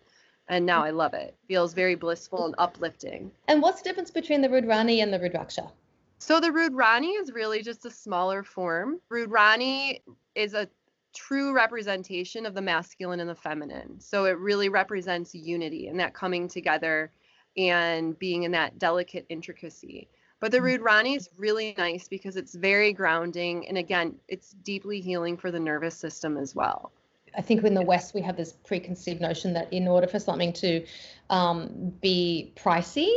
and 0.47 0.65
now 0.65 0.83
I 0.83 0.89
love 0.89 1.13
it. 1.13 1.35
Feels 1.47 1.73
very 1.73 1.95
blissful 1.95 2.45
and 2.45 2.55
uplifting. 2.57 3.31
And 3.47 3.61
what's 3.61 3.81
the 3.81 3.89
difference 3.89 4.11
between 4.11 4.41
the 4.41 4.49
Rudrani 4.49 5.01
and 5.01 5.13
the 5.13 5.19
Rudraksha? 5.19 5.71
So 6.19 6.39
the 6.39 6.49
Rudrani 6.49 7.19
is 7.19 7.31
really 7.31 7.63
just 7.63 7.85
a 7.85 7.89
smaller 7.89 8.43
form. 8.43 8.99
Rudrani 9.11 10.01
is 10.35 10.53
a 10.53 10.69
true 11.15 11.53
representation 11.53 12.45
of 12.45 12.53
the 12.53 12.61
masculine 12.61 13.19
and 13.19 13.29
the 13.29 13.35
feminine. 13.35 13.99
So 13.99 14.25
it 14.25 14.37
really 14.37 14.69
represents 14.69 15.33
unity 15.33 15.87
and 15.87 15.99
that 15.99 16.13
coming 16.13 16.47
together 16.47 17.11
and 17.57 18.17
being 18.17 18.43
in 18.43 18.51
that 18.51 18.79
delicate 18.79 19.25
intricacy. 19.29 20.07
But 20.39 20.51
the. 20.51 20.59
Rudrani 20.59 21.15
is 21.17 21.29
really 21.37 21.75
nice 21.77 22.07
because 22.07 22.35
it's 22.35 22.55
very 22.55 22.93
grounding 22.93 23.67
and 23.67 23.77
again, 23.77 24.15
it's 24.27 24.51
deeply 24.63 25.01
healing 25.01 25.37
for 25.37 25.51
the 25.51 25.59
nervous 25.59 25.95
system 25.95 26.37
as 26.37 26.55
well. 26.55 26.91
I 27.35 27.41
think 27.41 27.63
in 27.63 27.73
the 27.73 27.81
West 27.81 28.13
we 28.13 28.21
have 28.21 28.37
this 28.37 28.53
preconceived 28.53 29.21
notion 29.21 29.53
that 29.53 29.71
in 29.71 29.87
order 29.87 30.07
for 30.07 30.19
something 30.19 30.53
to 30.53 30.85
um, 31.29 31.93
be 32.01 32.53
pricey, 32.57 33.09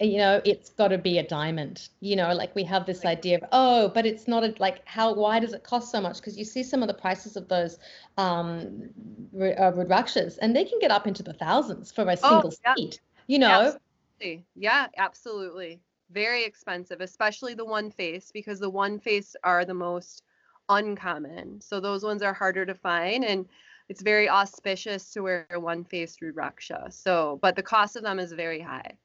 you 0.00 0.18
know, 0.18 0.42
it's 0.44 0.70
got 0.70 0.88
to 0.88 0.98
be 0.98 1.18
a 1.18 1.26
diamond. 1.26 1.88
You 2.00 2.16
know, 2.16 2.34
like 2.34 2.54
we 2.54 2.64
have 2.64 2.84
this 2.84 3.04
idea 3.04 3.38
of 3.38 3.44
oh, 3.52 3.88
but 3.88 4.04
it's 4.04 4.28
not 4.28 4.44
a 4.44 4.54
like 4.58 4.86
how 4.86 5.14
why 5.14 5.40
does 5.40 5.54
it 5.54 5.64
cost 5.64 5.90
so 5.90 6.00
much? 6.00 6.16
Because 6.16 6.36
you 6.36 6.44
see 6.44 6.62
some 6.62 6.82
of 6.82 6.88
the 6.88 6.94
prices 6.94 7.36
of 7.36 7.48
those 7.48 7.78
um, 8.18 8.90
uh, 9.34 9.72
Rudrakshas, 9.72 10.38
and 10.42 10.54
they 10.54 10.64
can 10.64 10.78
get 10.80 10.90
up 10.90 11.06
into 11.06 11.22
the 11.22 11.32
thousands 11.32 11.92
for 11.92 12.02
a 12.02 12.12
oh, 12.12 12.14
single 12.14 12.52
oh, 12.52 12.58
yeah. 12.64 12.74
seed. 12.76 12.98
You 13.26 13.38
know. 13.38 13.76
Absolutely. 14.20 14.46
Yeah, 14.54 14.86
absolutely. 14.98 15.80
Very 16.10 16.44
expensive, 16.44 17.00
especially 17.00 17.54
the 17.54 17.64
one 17.64 17.90
face 17.90 18.30
because 18.32 18.60
the 18.60 18.70
one 18.70 18.98
face 18.98 19.34
are 19.42 19.64
the 19.64 19.74
most 19.74 20.22
uncommon. 20.68 21.60
So 21.60 21.80
those 21.80 22.02
ones 22.02 22.22
are 22.22 22.32
harder 22.32 22.66
to 22.66 22.74
find 22.74 23.24
and 23.24 23.46
it's 23.88 24.02
very 24.02 24.28
auspicious 24.28 25.12
to 25.12 25.22
wear 25.22 25.46
one 25.54 25.84
face 25.84 26.16
Rudraksha. 26.22 26.92
So, 26.92 27.38
but 27.40 27.54
the 27.54 27.62
cost 27.62 27.96
of 27.96 28.02
them 28.02 28.18
is 28.18 28.32
very 28.32 28.60
high. 28.60 28.96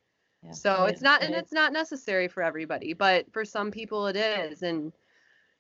Yeah, 0.44 0.52
so 0.52 0.86
it 0.86 0.94
it's 0.94 1.02
not, 1.02 1.22
it 1.22 1.26
and 1.26 1.36
is. 1.36 1.42
it's 1.44 1.54
not 1.54 1.72
necessary 1.72 2.28
for 2.28 2.42
everybody, 2.42 2.94
but 2.94 3.32
for 3.32 3.46
some 3.46 3.70
people 3.70 4.08
it 4.08 4.16
is. 4.16 4.64
And, 4.64 4.92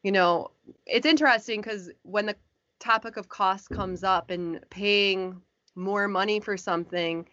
you 0.01 0.12
know, 0.12 0.50
it's 0.88 1.05
interesting 1.05 1.62
because 1.62 1.91
when 2.01 2.25
the 2.25 2.36
topic 2.79 3.15
of 3.17 3.29
cost 3.29 3.70
comes 3.70 4.03
up 4.03 4.31
and 4.31 4.60
paying 4.72 5.39
more 5.75 6.08
money 6.08 6.39
for 6.39 6.58
something, 6.58 7.27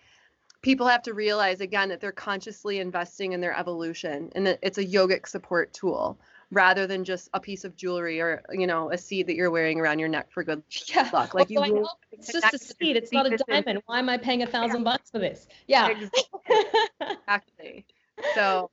people 0.60 0.86
have 0.86 1.02
to 1.02 1.14
realize 1.14 1.60
again 1.60 1.88
that 1.88 2.00
they're 2.00 2.12
consciously 2.12 2.80
investing 2.80 3.32
in 3.32 3.40
their 3.40 3.56
evolution 3.56 4.30
and 4.34 4.46
that 4.46 4.58
it's 4.62 4.78
a 4.78 4.84
yogic 4.84 5.26
support 5.26 5.72
tool 5.72 6.20
rather 6.50 6.86
than 6.86 7.04
just 7.04 7.28
a 7.34 7.40
piece 7.40 7.64
of 7.64 7.76
jewelry 7.76 8.20
or 8.20 8.42
you 8.50 8.66
know 8.66 8.90
a 8.90 8.98
seed 8.98 9.26
that 9.26 9.34
you're 9.34 9.50
wearing 9.50 9.78
around 9.78 9.98
your 9.98 10.08
neck 10.08 10.30
for 10.30 10.42
good 10.42 10.62
yeah. 10.94 11.08
luck. 11.12 11.34
Like 11.34 11.48
well, 11.50 11.66
you, 11.66 11.86
it's 12.12 12.32
just 12.32 12.54
a 12.54 12.58
seed. 12.58 12.96
It's 12.96 13.12
not 13.12 13.30
a 13.30 13.36
diamond. 13.36 13.82
Why 13.86 13.98
am 13.98 14.08
I 14.08 14.16
paying 14.16 14.42
a 14.42 14.46
thousand 14.46 14.78
yeah. 14.78 14.92
bucks 14.92 15.10
for 15.10 15.18
this? 15.18 15.46
Yeah, 15.66 15.88
exactly. 15.88 17.86
so 18.34 18.70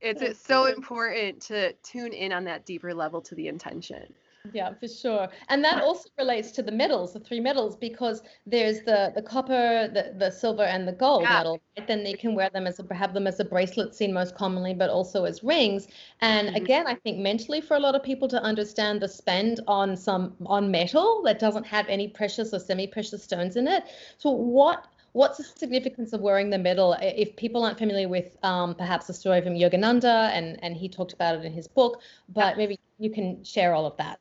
it's, 0.00 0.22
it's 0.22 0.40
so 0.40 0.66
important 0.66 1.40
to 1.42 1.72
tune 1.82 2.12
in 2.12 2.32
on 2.32 2.44
that 2.44 2.66
deeper 2.66 2.94
level 2.94 3.20
to 3.22 3.34
the 3.34 3.48
intention. 3.48 4.12
Yeah, 4.52 4.74
for 4.74 4.88
sure. 4.88 5.28
And 5.48 5.62
that 5.64 5.82
also 5.82 6.08
relates 6.18 6.50
to 6.52 6.62
the 6.62 6.72
metals, 6.72 7.12
the 7.12 7.20
three 7.20 7.40
metals, 7.40 7.76
because 7.76 8.22
there's 8.46 8.80
the 8.82 9.12
the 9.14 9.22
copper, 9.22 9.88
the, 9.88 10.14
the 10.18 10.30
silver, 10.30 10.64
and 10.64 10.86
the 10.86 10.92
gold 10.92 11.22
yeah. 11.22 11.32
metal. 11.38 11.60
Right? 11.76 11.86
Then 11.86 12.04
they 12.04 12.14
can 12.14 12.34
wear 12.34 12.50
them 12.50 12.66
as 12.66 12.80
a, 12.80 12.94
have 12.94 13.14
them 13.14 13.26
as 13.26 13.40
a 13.40 13.44
bracelet 13.44 13.94
seen 13.94 14.12
most 14.12 14.34
commonly, 14.34 14.74
but 14.74 14.90
also 14.90 15.24
as 15.24 15.42
rings. 15.42 15.88
And 16.20 16.48
mm-hmm. 16.48 16.56
again, 16.56 16.86
I 16.86 16.94
think 16.94 17.18
mentally 17.18 17.60
for 17.60 17.76
a 17.76 17.80
lot 17.80 17.94
of 17.94 18.02
people 18.02 18.28
to 18.28 18.42
understand 18.42 19.00
the 19.00 19.08
spend 19.08 19.60
on 19.66 19.96
some 19.96 20.34
on 20.46 20.70
metal 20.70 21.22
that 21.24 21.38
doesn't 21.38 21.66
have 21.66 21.86
any 21.88 22.08
precious 22.08 22.52
or 22.52 22.58
semi-precious 22.58 23.22
stones 23.22 23.56
in 23.56 23.66
it. 23.68 23.84
So 24.18 24.30
what 24.30 24.86
what's 25.16 25.38
the 25.38 25.44
significance 25.44 26.12
of 26.12 26.20
wearing 26.20 26.50
the 26.50 26.58
medal? 26.58 26.94
if 27.00 27.34
people 27.36 27.64
aren't 27.64 27.78
familiar 27.78 28.06
with 28.06 28.36
um, 28.42 28.74
perhaps 28.74 29.06
the 29.06 29.14
story 29.14 29.40
from 29.40 29.54
yogananda 29.54 30.30
and 30.36 30.62
and 30.62 30.76
he 30.76 30.88
talked 30.88 31.14
about 31.14 31.34
it 31.34 31.44
in 31.44 31.52
his 31.52 31.66
book 31.66 32.02
but 32.28 32.58
maybe 32.58 32.78
you 32.98 33.10
can 33.10 33.42
share 33.42 33.74
all 33.74 33.86
of 33.86 33.96
that 33.96 34.20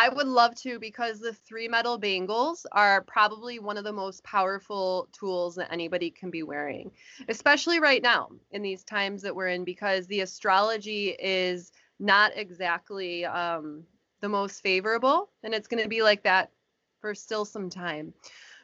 I 0.00 0.08
would 0.08 0.28
love 0.28 0.54
to 0.60 0.78
because 0.78 1.18
the 1.18 1.32
three 1.32 1.66
metal 1.66 1.98
bangles 1.98 2.64
are 2.70 3.02
probably 3.02 3.58
one 3.58 3.76
of 3.76 3.82
the 3.82 3.92
most 3.92 4.22
powerful 4.22 5.08
tools 5.10 5.56
that 5.56 5.72
anybody 5.72 6.08
can 6.08 6.30
be 6.30 6.44
wearing, 6.44 6.92
especially 7.28 7.80
right 7.80 8.00
now 8.00 8.28
in 8.52 8.62
these 8.62 8.84
times 8.84 9.22
that 9.22 9.34
we're 9.34 9.48
in, 9.48 9.64
because 9.64 10.06
the 10.06 10.20
astrology 10.20 11.16
is 11.18 11.72
not 11.98 12.30
exactly 12.36 13.24
um, 13.24 13.82
the 14.20 14.28
most 14.28 14.62
favorable, 14.62 15.30
and 15.42 15.52
it's 15.52 15.66
going 15.66 15.82
to 15.82 15.88
be 15.88 16.00
like 16.00 16.22
that 16.22 16.52
for 17.00 17.12
still 17.12 17.44
some 17.44 17.68
time. 17.68 18.14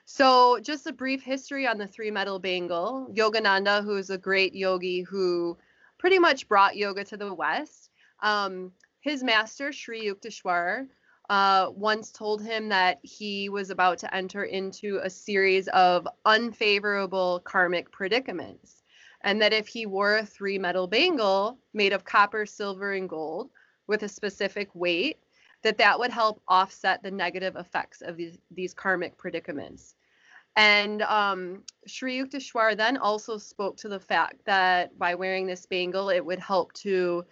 So, 0.04 0.60
just 0.60 0.86
a 0.86 0.92
brief 0.92 1.20
history 1.20 1.66
on 1.66 1.78
the 1.78 1.88
three 1.88 2.12
metal 2.12 2.38
bangle. 2.38 3.08
Yogananda, 3.12 3.82
who 3.82 3.96
is 3.96 4.10
a 4.10 4.18
great 4.18 4.54
yogi 4.54 5.00
who 5.00 5.58
pretty 5.98 6.20
much 6.20 6.46
brought 6.46 6.76
yoga 6.76 7.02
to 7.02 7.16
the 7.16 7.34
West, 7.34 7.90
um, 8.22 8.70
his 9.00 9.24
master, 9.24 9.72
Sri 9.72 10.06
Yukteswar, 10.06 10.86
uh, 11.30 11.70
once 11.74 12.10
told 12.10 12.42
him 12.42 12.68
that 12.68 12.98
he 13.02 13.48
was 13.48 13.70
about 13.70 13.98
to 13.98 14.14
enter 14.14 14.44
into 14.44 15.00
a 15.02 15.10
series 15.10 15.68
of 15.68 16.06
unfavorable 16.26 17.40
karmic 17.44 17.90
predicaments, 17.90 18.82
and 19.22 19.40
that 19.40 19.52
if 19.52 19.66
he 19.66 19.86
wore 19.86 20.18
a 20.18 20.26
three 20.26 20.58
metal 20.58 20.86
bangle 20.86 21.58
made 21.72 21.92
of 21.92 22.04
copper, 22.04 22.44
silver, 22.44 22.92
and 22.92 23.08
gold 23.08 23.50
with 23.86 24.02
a 24.02 24.08
specific 24.08 24.68
weight, 24.74 25.18
that 25.62 25.78
that 25.78 25.98
would 25.98 26.10
help 26.10 26.42
offset 26.46 27.02
the 27.02 27.10
negative 27.10 27.56
effects 27.56 28.02
of 28.02 28.16
these, 28.16 28.36
these 28.50 28.74
karmic 28.74 29.16
predicaments. 29.16 29.94
And 30.56 31.02
um, 31.02 31.62
Sri 31.86 32.18
Yukteswar 32.18 32.76
then 32.76 32.98
also 32.98 33.38
spoke 33.38 33.76
to 33.78 33.88
the 33.88 33.98
fact 33.98 34.44
that 34.44 34.96
by 34.98 35.14
wearing 35.14 35.46
this 35.46 35.66
bangle, 35.66 36.10
it 36.10 36.24
would 36.24 36.38
help 36.38 36.72
to 36.74 37.24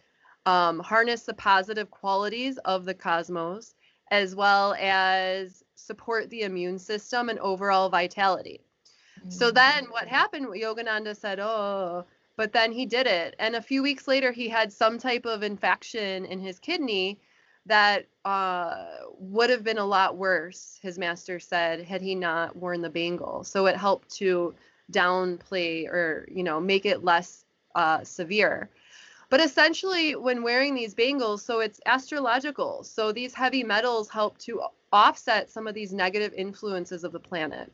um, 0.46 0.80
harness 0.80 1.22
the 1.22 1.34
positive 1.34 1.90
qualities 1.90 2.58
of 2.64 2.84
the 2.84 2.94
cosmos 2.94 3.74
as 4.12 4.36
well 4.36 4.74
as 4.78 5.64
support 5.74 6.28
the 6.28 6.42
immune 6.42 6.78
system 6.78 7.30
and 7.30 7.38
overall 7.38 7.88
vitality. 7.88 8.60
Mm-hmm. 9.18 9.30
So 9.30 9.50
then 9.50 9.86
what 9.86 10.06
happened? 10.06 10.46
Yogananda 10.48 11.16
said, 11.16 11.40
Oh, 11.40 12.04
but 12.36 12.52
then 12.52 12.72
he 12.72 12.84
did 12.84 13.06
it. 13.06 13.34
And 13.38 13.56
a 13.56 13.62
few 13.62 13.82
weeks 13.82 14.06
later, 14.06 14.30
he 14.30 14.50
had 14.50 14.70
some 14.70 14.98
type 14.98 15.24
of 15.24 15.42
infection 15.42 16.26
in 16.26 16.40
his 16.40 16.58
kidney 16.58 17.20
that 17.64 18.04
uh, 18.26 18.84
would 19.18 19.48
have 19.48 19.64
been 19.64 19.78
a 19.78 19.84
lot 19.84 20.18
worse, 20.18 20.78
his 20.82 20.98
master 20.98 21.40
said, 21.40 21.82
had 21.82 22.02
he 22.02 22.14
not 22.14 22.54
worn 22.54 22.82
the 22.82 22.90
bangle. 22.90 23.44
So 23.44 23.64
it 23.66 23.76
helped 23.76 24.10
to 24.16 24.54
downplay 24.92 25.86
or, 25.86 26.28
you 26.30 26.42
know, 26.42 26.60
make 26.60 26.84
it 26.84 27.02
less 27.02 27.46
uh, 27.74 28.04
severe. 28.04 28.68
But 29.32 29.40
essentially, 29.40 30.14
when 30.14 30.42
wearing 30.42 30.74
these 30.74 30.92
bangles, 30.92 31.42
so 31.42 31.60
it's 31.60 31.80
astrological. 31.86 32.84
So 32.84 33.12
these 33.12 33.32
heavy 33.32 33.64
metals 33.64 34.10
help 34.10 34.36
to 34.40 34.60
offset 34.92 35.48
some 35.48 35.66
of 35.66 35.72
these 35.74 35.90
negative 35.90 36.34
influences 36.34 37.02
of 37.02 37.12
the 37.12 37.18
planet. 37.18 37.72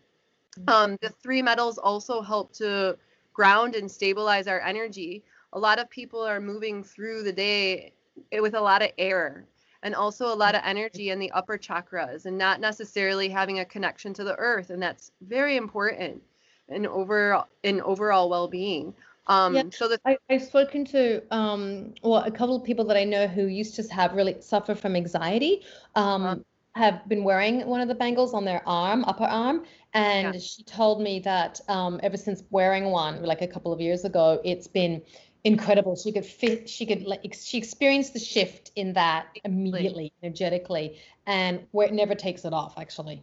Um, 0.69 0.97
the 1.03 1.09
three 1.09 1.43
metals 1.43 1.77
also 1.77 2.23
help 2.23 2.53
to 2.59 2.97
ground 3.33 3.75
and 3.75 3.91
stabilize 3.91 4.47
our 4.47 4.61
energy. 4.61 5.25
A 5.53 5.59
lot 5.59 5.81
of 5.81 5.91
people 5.91 6.23
are 6.23 6.41
moving 6.41 6.85
through 6.85 7.25
the 7.25 7.33
day 7.33 7.93
with 8.41 8.55
a 8.55 8.61
lot 8.61 8.83
of 8.83 8.93
air 8.97 9.45
and 9.83 9.97
also 9.97 10.33
a 10.33 10.37
lot 10.37 10.55
of 10.55 10.62
energy 10.65 11.11
in 11.11 11.19
the 11.19 11.33
upper 11.33 11.59
chakras 11.59 12.27
and 12.27 12.38
not 12.38 12.61
necessarily 12.61 13.29
having 13.29 13.59
a 13.59 13.65
connection 13.65 14.15
to 14.15 14.23
the 14.23 14.37
earth 14.37 14.71
and 14.71 14.81
that's 14.81 15.11
very 15.23 15.57
important 15.57 16.23
in 16.69 16.87
over 16.87 17.45
in 17.62 17.81
overall 17.81 18.29
well-being 18.29 18.95
um, 19.28 19.54
yeah, 19.54 19.62
so 19.70 19.88
the- 19.88 20.00
I, 20.04 20.16
have 20.30 20.42
spoken 20.42 20.85
to 20.87 21.23
um, 21.35 21.94
well 22.02 22.23
a 22.23 22.30
couple 22.30 22.56
of 22.56 22.64
people 22.64 22.85
that 22.87 22.97
I 22.97 23.04
know 23.04 23.26
who 23.26 23.47
used 23.47 23.75
to 23.76 23.82
have 23.94 24.14
really 24.14 24.40
suffer 24.40 24.75
from 24.75 24.97
anxiety. 24.97 25.62
Um, 25.94 26.25
uh-huh. 26.25 26.37
have 26.75 27.08
been 27.08 27.25
wearing 27.25 27.66
one 27.66 27.80
of 27.80 27.88
the 27.88 27.94
bangles 27.94 28.32
on 28.35 28.44
their 28.44 28.62
arm, 28.66 29.04
upper 29.04 29.25
arm, 29.25 29.64
and 29.94 30.35
yeah. 30.35 30.40
she 30.40 30.62
told 30.62 31.02
me 31.02 31.18
that 31.20 31.61
um, 31.68 31.99
ever 32.02 32.16
since 32.16 32.44
wearing 32.50 32.85
one, 32.87 33.23
like 33.23 33.42
a 33.42 33.49
couple 33.49 33.73
of 33.73 33.80
years 33.80 34.04
ago, 34.04 34.40
it's 34.44 34.68
been 34.68 35.02
incredible. 35.44 35.97
She 35.97 36.12
could 36.12 36.26
fit, 36.26 36.68
she 36.68 36.87
could 36.87 37.04
like 37.04 37.35
she 37.35 37.58
experienced 37.58 38.12
the 38.12 38.20
shift 38.20 38.70
in 38.76 38.92
that 38.94 39.26
immediately, 39.44 40.12
energetically, 40.23 40.99
and 41.26 41.66
where 41.73 41.87
it 41.87 41.92
never 41.92 42.14
takes 42.14 42.44
it 42.44 42.52
off 42.52 42.78
actually. 42.78 43.23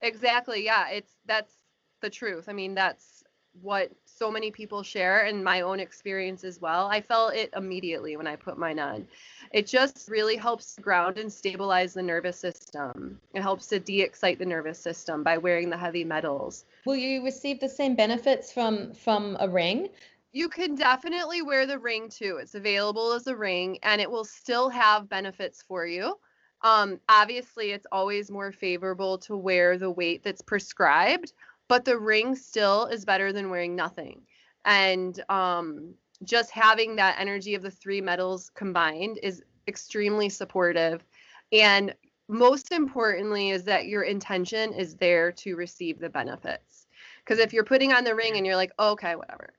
Exactly. 0.00 0.64
Yeah, 0.64 0.88
it's 0.88 1.12
that's 1.26 1.54
the 2.00 2.10
truth. 2.10 2.48
I 2.48 2.52
mean, 2.52 2.74
that's 2.74 3.22
what 3.60 3.92
so 4.22 4.30
many 4.30 4.52
people 4.52 4.84
share 4.84 5.24
and 5.24 5.42
my 5.42 5.62
own 5.62 5.80
experience 5.80 6.44
as 6.44 6.60
well. 6.60 6.86
I 6.86 7.00
felt 7.00 7.34
it 7.34 7.50
immediately 7.56 8.16
when 8.16 8.28
I 8.28 8.36
put 8.36 8.56
mine 8.56 8.78
on. 8.78 9.08
It 9.50 9.66
just 9.66 10.08
really 10.08 10.36
helps 10.36 10.78
ground 10.78 11.18
and 11.18 11.32
stabilize 11.32 11.94
the 11.94 12.04
nervous 12.04 12.38
system. 12.38 13.18
It 13.34 13.42
helps 13.42 13.66
to 13.66 13.80
de-excite 13.80 14.38
the 14.38 14.46
nervous 14.46 14.78
system 14.78 15.24
by 15.24 15.38
wearing 15.38 15.70
the 15.70 15.76
heavy 15.76 16.04
metals. 16.04 16.66
Will 16.86 16.94
you 16.94 17.24
receive 17.24 17.58
the 17.58 17.68
same 17.68 17.96
benefits 17.96 18.52
from 18.52 18.94
from 18.94 19.36
a 19.40 19.48
ring? 19.48 19.88
You 20.30 20.48
can 20.48 20.76
definitely 20.76 21.42
wear 21.42 21.66
the 21.66 21.80
ring 21.80 22.08
too. 22.08 22.38
It's 22.40 22.54
available 22.54 23.14
as 23.14 23.26
a 23.26 23.34
ring 23.34 23.80
and 23.82 24.00
it 24.00 24.08
will 24.08 24.24
still 24.24 24.68
have 24.68 25.08
benefits 25.08 25.62
for 25.62 25.84
you. 25.84 26.16
Um, 26.62 27.00
obviously, 27.08 27.72
it's 27.72 27.86
always 27.90 28.30
more 28.30 28.52
favorable 28.52 29.18
to 29.18 29.36
wear 29.36 29.78
the 29.78 29.90
weight 29.90 30.22
that's 30.22 30.42
prescribed, 30.42 31.32
but 31.72 31.86
the 31.86 31.98
ring 31.98 32.36
still 32.36 32.84
is 32.84 33.06
better 33.06 33.32
than 33.32 33.48
wearing 33.48 33.74
nothing. 33.74 34.20
And 34.66 35.18
um, 35.30 35.94
just 36.22 36.50
having 36.50 36.96
that 36.96 37.16
energy 37.18 37.54
of 37.54 37.62
the 37.62 37.70
three 37.70 38.02
metals 38.02 38.50
combined 38.54 39.18
is 39.22 39.42
extremely 39.66 40.28
supportive. 40.28 41.02
And 41.50 41.94
most 42.28 42.72
importantly, 42.72 43.48
is 43.48 43.64
that 43.64 43.86
your 43.86 44.02
intention 44.02 44.74
is 44.74 44.96
there 44.96 45.32
to 45.32 45.56
receive 45.56 45.98
the 45.98 46.10
benefits. 46.10 46.88
Because 47.24 47.38
if 47.38 47.54
you're 47.54 47.64
putting 47.64 47.94
on 47.94 48.04
the 48.04 48.14
ring 48.14 48.36
and 48.36 48.44
you're 48.44 48.54
like, 48.54 48.72
oh, 48.78 48.90
okay, 48.90 49.16
whatever, 49.16 49.54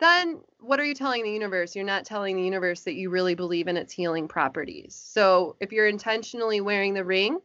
then 0.00 0.40
what 0.60 0.78
are 0.78 0.84
you 0.84 0.92
telling 0.92 1.22
the 1.22 1.30
universe? 1.30 1.74
You're 1.74 1.86
not 1.86 2.04
telling 2.04 2.36
the 2.36 2.42
universe 2.42 2.82
that 2.82 2.96
you 2.96 3.08
really 3.08 3.34
believe 3.34 3.68
in 3.68 3.78
its 3.78 3.94
healing 3.94 4.28
properties. 4.28 4.94
So 4.94 5.56
if 5.60 5.72
you're 5.72 5.88
intentionally 5.88 6.60
wearing 6.60 6.92
the 6.92 7.06
ring 7.06 7.38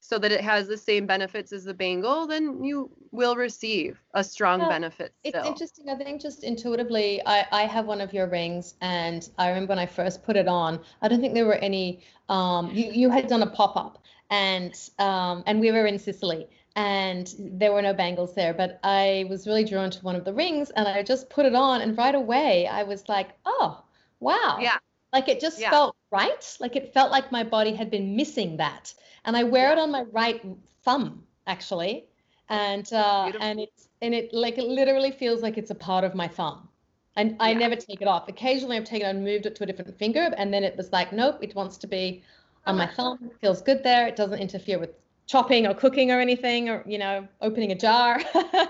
so 0.00 0.18
that 0.18 0.32
it 0.32 0.40
has 0.40 0.66
the 0.66 0.76
same 0.76 1.06
benefits 1.06 1.52
as 1.52 1.64
the 1.64 1.74
bangle, 1.74 2.26
then 2.26 2.64
you 2.64 2.90
will 3.12 3.36
receive 3.36 4.00
a 4.14 4.24
strong 4.24 4.60
well, 4.60 4.68
benefit. 4.68 5.14
Still. 5.26 5.40
It's 5.40 5.48
interesting. 5.48 5.88
I 5.88 5.94
think 5.94 6.20
just 6.20 6.42
intuitively, 6.42 7.20
I, 7.26 7.46
I 7.52 7.62
have 7.62 7.86
one 7.86 8.00
of 8.00 8.12
your 8.12 8.26
rings, 8.26 8.74
and 8.80 9.28
I 9.38 9.48
remember 9.48 9.70
when 9.70 9.78
I 9.78 9.86
first 9.86 10.22
put 10.22 10.36
it 10.36 10.48
on, 10.48 10.80
I 11.02 11.08
don't 11.08 11.20
think 11.20 11.34
there 11.34 11.46
were 11.46 11.54
any. 11.54 12.02
Um, 12.28 12.70
you 12.72 12.90
you 12.92 13.10
had 13.10 13.26
done 13.26 13.42
a 13.42 13.50
pop 13.50 13.76
up, 13.76 14.02
and 14.30 14.74
um, 14.98 15.42
and 15.46 15.60
we 15.60 15.70
were 15.70 15.86
in 15.86 15.98
Sicily, 15.98 16.48
and 16.76 17.34
there 17.38 17.72
were 17.72 17.82
no 17.82 17.92
bangles 17.92 18.34
there 18.34 18.54
but 18.54 18.78
i 18.84 19.26
was 19.28 19.46
really 19.46 19.64
drawn 19.64 19.90
to 19.90 20.00
one 20.04 20.14
of 20.14 20.24
the 20.24 20.32
rings 20.32 20.70
and 20.70 20.86
i 20.86 21.02
just 21.02 21.28
put 21.28 21.44
it 21.44 21.54
on 21.54 21.80
and 21.80 21.98
right 21.98 22.14
away 22.14 22.66
i 22.68 22.82
was 22.82 23.08
like 23.08 23.30
oh 23.44 23.82
wow 24.20 24.56
yeah 24.60 24.76
like 25.12 25.28
it 25.28 25.40
just 25.40 25.60
yeah. 25.60 25.70
felt 25.70 25.96
right 26.10 26.56
like 26.60 26.76
it 26.76 26.92
felt 26.92 27.10
like 27.10 27.30
my 27.30 27.42
body 27.42 27.74
had 27.74 27.90
been 27.90 28.16
missing 28.16 28.56
that 28.56 28.92
and 29.24 29.36
i 29.36 29.42
wear 29.42 29.72
it 29.72 29.78
on 29.78 29.90
my 29.90 30.02
right 30.12 30.44
thumb 30.84 31.22
actually 31.46 32.06
and 32.48 32.92
uh 32.92 33.30
and 33.40 33.60
it's 33.60 33.88
and 34.02 34.14
it 34.14 34.32
like 34.32 34.58
it 34.58 34.64
literally 34.64 35.10
feels 35.10 35.42
like 35.42 35.56
it's 35.58 35.70
a 35.70 35.74
part 35.74 36.04
of 36.04 36.14
my 36.14 36.28
thumb 36.28 36.68
and 37.16 37.36
I 37.40 37.50
yeah. 37.50 37.58
never 37.58 37.74
take 37.74 38.00
it 38.00 38.06
off. 38.06 38.28
Occasionally, 38.28 38.76
I've 38.76 38.84
taken 38.84 39.08
it 39.08 39.10
and 39.10 39.24
moved 39.24 39.44
it 39.44 39.56
to 39.56 39.64
a 39.64 39.66
different 39.66 39.98
finger, 39.98 40.32
and 40.38 40.54
then 40.54 40.62
it 40.62 40.76
was 40.76 40.92
like, 40.92 41.12
nope, 41.12 41.38
it 41.42 41.56
wants 41.56 41.76
to 41.78 41.88
be 41.88 42.22
on 42.66 42.76
my 42.76 42.86
thumb. 42.86 43.18
It 43.24 43.36
feels 43.40 43.60
good 43.60 43.82
there. 43.82 44.06
It 44.06 44.14
doesn't 44.14 44.38
interfere 44.38 44.78
with 44.78 44.90
chopping 45.30 45.66
or 45.66 45.74
cooking 45.74 46.10
or 46.10 46.20
anything 46.20 46.68
or 46.68 46.82
you 46.86 46.98
know 46.98 47.26
opening 47.40 47.70
a 47.70 47.74
jar 47.74 48.20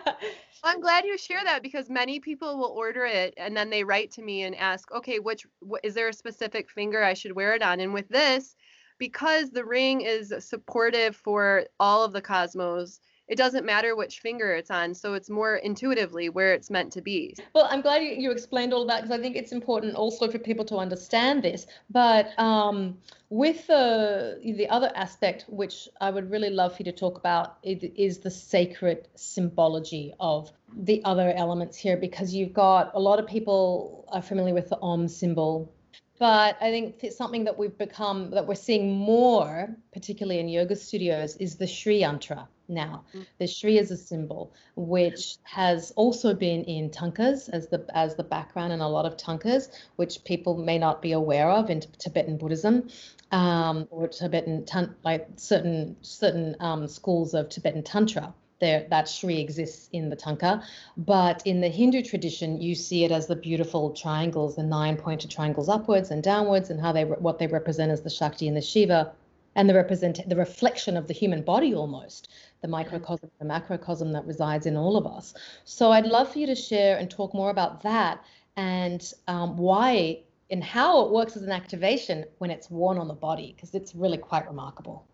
i'm 0.64 0.80
glad 0.80 1.04
you 1.04 1.16
share 1.16 1.42
that 1.44 1.62
because 1.62 1.88
many 1.90 2.20
people 2.20 2.58
will 2.58 2.72
order 2.76 3.04
it 3.04 3.34
and 3.36 3.56
then 3.56 3.70
they 3.70 3.84
write 3.84 4.10
to 4.10 4.22
me 4.22 4.42
and 4.42 4.54
ask 4.56 4.90
okay 4.92 5.18
which 5.18 5.46
wh- 5.68 5.78
is 5.82 5.94
there 5.94 6.08
a 6.08 6.12
specific 6.12 6.70
finger 6.70 7.02
i 7.02 7.14
should 7.14 7.32
wear 7.34 7.54
it 7.54 7.62
on? 7.62 7.80
And 7.80 7.94
with 7.94 8.08
this 8.08 8.56
because 8.98 9.50
the 9.50 9.64
ring 9.64 10.02
is 10.02 10.34
supportive 10.40 11.16
for 11.16 11.64
all 11.80 12.04
of 12.04 12.12
the 12.12 12.20
cosmos 12.22 13.00
it 13.30 13.36
doesn't 13.36 13.64
matter 13.64 13.94
which 13.94 14.18
finger 14.18 14.52
it's 14.52 14.70
on 14.70 14.92
so 14.92 15.14
it's 15.14 15.30
more 15.30 15.54
intuitively 15.56 16.28
where 16.28 16.52
it's 16.52 16.68
meant 16.68 16.92
to 16.92 17.00
be. 17.00 17.34
Well 17.54 17.68
i'm 17.70 17.80
glad 17.80 18.02
you, 18.02 18.10
you 18.10 18.30
explained 18.30 18.74
all 18.74 18.84
that 18.86 19.02
because 19.02 19.16
i 19.16 19.22
think 19.22 19.36
it's 19.36 19.52
important 19.52 19.94
also 19.94 20.28
for 20.28 20.38
people 20.38 20.64
to 20.66 20.76
understand 20.76 21.42
this. 21.42 21.66
But 21.88 22.38
um, 22.38 22.98
with 23.30 23.66
the 23.68 24.40
the 24.44 24.68
other 24.68 24.90
aspect 24.94 25.46
which 25.48 25.88
i 26.00 26.10
would 26.10 26.30
really 26.30 26.50
love 26.50 26.76
for 26.76 26.82
you 26.82 26.92
to 26.92 26.98
talk 27.04 27.16
about 27.16 27.58
is 27.62 28.18
the 28.18 28.30
sacred 28.30 29.08
symbology 29.14 30.12
of 30.18 30.52
the 30.74 31.02
other 31.04 31.32
elements 31.32 31.76
here 31.76 31.96
because 31.96 32.34
you've 32.34 32.52
got 32.52 32.90
a 32.94 33.00
lot 33.00 33.18
of 33.20 33.26
people 33.26 34.04
are 34.12 34.22
familiar 34.22 34.54
with 34.54 34.68
the 34.68 34.78
om 34.82 35.06
symbol. 35.08 35.72
But 36.18 36.58
I 36.60 36.70
think 36.70 37.02
it's 37.02 37.16
something 37.16 37.44
that 37.44 37.56
we've 37.56 37.78
become 37.78 38.30
that 38.32 38.46
we're 38.46 38.54
seeing 38.54 38.92
more, 38.92 39.74
particularly 39.94 40.38
in 40.38 40.48
yoga 40.48 40.76
studios, 40.76 41.36
is 41.36 41.56
the 41.56 41.66
Sri 41.66 42.02
Yantra 42.02 42.46
now. 42.70 43.04
Mm. 43.14 43.26
The 43.38 43.46
Shri 43.46 43.78
is 43.78 43.90
a 43.90 43.96
symbol 43.96 44.52
which 44.76 45.36
has 45.42 45.90
also 45.96 46.34
been 46.34 46.64
in 46.64 46.90
thangkas 46.90 47.48
as 47.50 47.68
the 47.68 47.84
as 47.94 48.14
the 48.14 48.24
background 48.24 48.72
in 48.72 48.80
a 48.80 48.88
lot 48.88 49.04
of 49.04 49.16
thangkas, 49.16 49.68
which 49.96 50.24
people 50.24 50.56
may 50.56 50.78
not 50.78 51.02
be 51.02 51.12
aware 51.12 51.50
of 51.50 51.68
in 51.70 51.80
Tibetan 51.98 52.36
Buddhism. 52.36 52.88
Um, 53.32 53.86
or 53.90 54.08
Tibetan 54.08 54.66
like 55.04 55.28
certain 55.36 55.96
certain 56.02 56.56
um, 56.60 56.88
schools 56.88 57.34
of 57.34 57.48
Tibetan 57.48 57.82
Tantra 57.82 58.34
there 58.60 58.86
that 58.90 59.08
Shri 59.08 59.40
exists 59.40 59.88
in 59.92 60.10
the 60.10 60.16
Thangka. 60.16 60.62
But 60.96 61.42
in 61.46 61.60
the 61.60 61.68
Hindu 61.68 62.02
tradition, 62.02 62.60
you 62.60 62.74
see 62.74 63.04
it 63.04 63.10
as 63.10 63.26
the 63.26 63.36
beautiful 63.36 63.90
triangles, 63.90 64.56
the 64.56 64.62
nine 64.62 64.96
pointed 64.96 65.30
triangles 65.30 65.68
upwards 65.68 66.10
and 66.10 66.22
downwards, 66.22 66.70
and 66.70 66.80
how 66.80 66.92
they 66.92 67.04
what 67.04 67.38
they 67.38 67.46
represent 67.48 67.90
as 67.90 68.02
the 68.02 68.10
Shakti 68.10 68.46
and 68.46 68.56
the 68.56 68.62
Shiva, 68.62 69.12
and 69.56 69.68
the 69.68 69.74
represent 69.74 70.28
the 70.28 70.36
reflection 70.36 70.96
of 70.96 71.08
the 71.08 71.14
human 71.14 71.42
body 71.42 71.74
almost, 71.74 72.28
the 72.62 72.68
microcosm, 72.68 73.30
the 73.38 73.44
macrocosm 73.44 74.12
that 74.12 74.26
resides 74.26 74.66
in 74.66 74.76
all 74.76 74.96
of 74.96 75.06
us. 75.06 75.34
So 75.64 75.92
I'd 75.92 76.06
love 76.06 76.32
for 76.32 76.38
you 76.38 76.46
to 76.46 76.54
share 76.54 76.98
and 76.98 77.10
talk 77.10 77.34
more 77.34 77.50
about 77.50 77.82
that 77.82 78.24
and 78.56 79.12
um, 79.28 79.56
why 79.56 80.20
and 80.50 80.64
how 80.64 81.04
it 81.04 81.12
works 81.12 81.36
as 81.36 81.42
an 81.42 81.52
activation 81.52 82.24
when 82.38 82.50
it's 82.50 82.70
worn 82.70 82.98
on 82.98 83.06
the 83.08 83.14
body, 83.14 83.52
because 83.54 83.74
it's 83.74 83.94
really 83.94 84.18
quite 84.18 84.46
remarkable. 84.46 85.06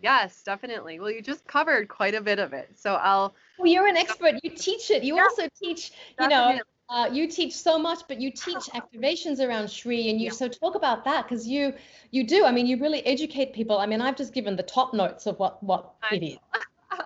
Yes, 0.00 0.42
definitely. 0.42 1.00
Well, 1.00 1.10
you 1.10 1.22
just 1.22 1.46
covered 1.46 1.88
quite 1.88 2.14
a 2.14 2.20
bit 2.20 2.38
of 2.38 2.52
it. 2.52 2.70
So 2.78 2.94
I'll. 2.94 3.34
Well, 3.58 3.66
you're 3.66 3.88
an 3.88 3.96
expert. 3.96 4.34
You 4.42 4.50
teach 4.50 4.90
it. 4.90 5.02
You 5.02 5.16
yeah, 5.16 5.22
also 5.22 5.48
teach, 5.60 5.90
you 6.20 6.28
definitely. 6.28 6.56
know, 6.56 6.62
uh, 6.88 7.08
you 7.12 7.26
teach 7.26 7.54
so 7.54 7.78
much, 7.78 8.00
but 8.08 8.20
you 8.20 8.30
teach 8.30 8.64
activations 8.74 9.40
around 9.40 9.70
Shri, 9.70 10.08
and 10.10 10.20
you 10.20 10.26
yeah. 10.26 10.32
so 10.32 10.48
talk 10.48 10.74
about 10.74 11.04
that 11.04 11.28
because 11.28 11.46
you 11.46 11.72
you 12.10 12.24
do. 12.24 12.44
I 12.44 12.52
mean, 12.52 12.66
you 12.66 12.78
really 12.78 13.04
educate 13.06 13.52
people. 13.52 13.78
I 13.78 13.86
mean, 13.86 14.00
I've 14.00 14.16
just 14.16 14.32
given 14.32 14.56
the 14.56 14.62
top 14.62 14.94
notes 14.94 15.26
of 15.26 15.38
what 15.38 15.62
what 15.62 15.94
it 16.12 16.22
is. 16.22 16.38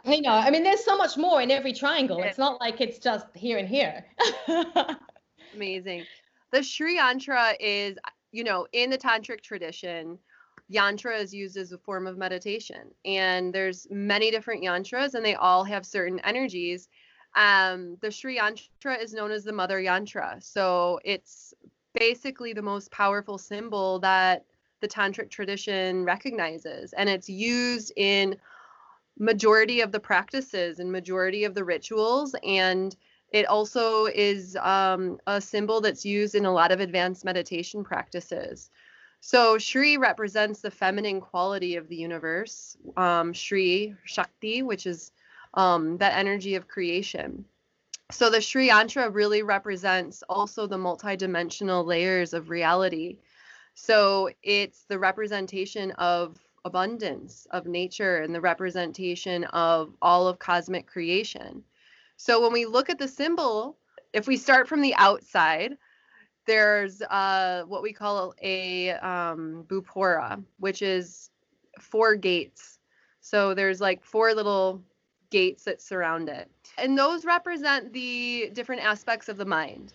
you 0.04 0.20
know, 0.22 0.30
I 0.30 0.50
mean, 0.50 0.62
there's 0.62 0.84
so 0.84 0.96
much 0.96 1.16
more 1.16 1.40
in 1.40 1.50
every 1.50 1.72
triangle. 1.72 2.22
It's 2.22 2.38
not 2.38 2.60
like 2.60 2.80
it's 2.80 2.98
just 2.98 3.26
here 3.34 3.58
and 3.58 3.68
here. 3.68 4.04
Amazing. 5.54 6.04
The 6.52 6.62
Sri 6.62 6.98
Yantra 6.98 7.54
is, 7.58 7.96
you 8.32 8.44
know, 8.44 8.66
in 8.72 8.90
the 8.90 8.98
tantric 8.98 9.40
tradition 9.42 10.18
yantra 10.72 11.20
is 11.20 11.34
used 11.34 11.56
as 11.56 11.72
a 11.72 11.78
form 11.78 12.06
of 12.06 12.16
meditation 12.16 12.92
and 13.04 13.52
there's 13.52 13.88
many 13.90 14.30
different 14.30 14.62
yantras 14.62 15.14
and 15.14 15.24
they 15.24 15.34
all 15.34 15.64
have 15.64 15.84
certain 15.84 16.20
energies 16.20 16.88
um, 17.36 17.96
the 18.00 18.10
sri 18.10 18.38
yantra 18.38 19.00
is 19.00 19.12
known 19.12 19.30
as 19.30 19.44
the 19.44 19.52
mother 19.52 19.80
yantra 19.80 20.42
so 20.42 21.00
it's 21.04 21.54
basically 21.94 22.52
the 22.52 22.62
most 22.62 22.90
powerful 22.90 23.38
symbol 23.38 23.98
that 23.98 24.44
the 24.80 24.88
tantric 24.88 25.30
tradition 25.30 26.04
recognizes 26.04 26.92
and 26.94 27.08
it's 27.08 27.28
used 27.28 27.92
in 27.96 28.36
majority 29.18 29.80
of 29.80 29.92
the 29.92 30.00
practices 30.00 30.78
and 30.78 30.90
majority 30.90 31.44
of 31.44 31.54
the 31.54 31.64
rituals 31.64 32.34
and 32.44 32.96
It 33.32 33.46
also 33.46 34.06
is 34.06 34.56
um, 34.56 35.18
a 35.26 35.40
symbol 35.40 35.80
that's 35.80 36.04
used 36.04 36.34
in 36.34 36.46
a 36.46 36.52
lot 36.52 36.72
of 36.72 36.80
advanced 36.80 37.24
meditation 37.24 37.84
practices. 37.84 38.70
So 39.20 39.58
Shri 39.58 39.98
represents 39.98 40.60
the 40.60 40.70
feminine 40.70 41.20
quality 41.20 41.76
of 41.76 41.88
the 41.88 41.96
universe. 41.96 42.76
Um, 42.96 43.32
Shri 43.32 43.94
Shakti, 44.04 44.62
which 44.62 44.86
is 44.86 45.12
um, 45.54 45.96
that 45.98 46.16
energy 46.16 46.54
of 46.54 46.68
creation. 46.68 47.44
So 48.10 48.28
the 48.28 48.40
Sri 48.40 48.68
Yantra 48.68 49.12
really 49.14 49.42
represents 49.42 50.22
also 50.28 50.66
the 50.66 50.76
multidimensional 50.76 51.84
layers 51.84 52.32
of 52.34 52.50
reality. 52.50 53.18
So 53.74 54.30
it's 54.42 54.84
the 54.88 54.98
representation 54.98 55.92
of 55.92 56.38
abundance 56.64 57.46
of 57.52 57.66
nature 57.66 58.18
and 58.18 58.34
the 58.34 58.40
representation 58.40 59.44
of 59.44 59.94
all 60.02 60.26
of 60.26 60.38
cosmic 60.38 60.86
creation. 60.86 61.62
So 62.16 62.42
when 62.42 62.52
we 62.52 62.66
look 62.66 62.90
at 62.90 62.98
the 62.98 63.08
symbol, 63.08 63.78
if 64.12 64.26
we 64.26 64.36
start 64.36 64.68
from 64.68 64.82
the 64.82 64.94
outside, 64.96 65.78
there's 66.46 67.00
uh, 67.02 67.62
what 67.66 67.82
we 67.82 67.92
call 67.92 68.34
a 68.42 68.90
um, 68.90 69.64
bhupura, 69.68 70.42
which 70.58 70.82
is 70.82 71.30
four 71.78 72.16
gates. 72.16 72.78
So 73.20 73.54
there's 73.54 73.80
like 73.80 74.04
four 74.04 74.34
little 74.34 74.82
gates 75.30 75.64
that 75.64 75.80
surround 75.80 76.28
it. 76.28 76.50
And 76.78 76.96
those 76.98 77.24
represent 77.24 77.92
the 77.92 78.50
different 78.52 78.82
aspects 78.82 79.28
of 79.28 79.36
the 79.36 79.44
mind. 79.44 79.92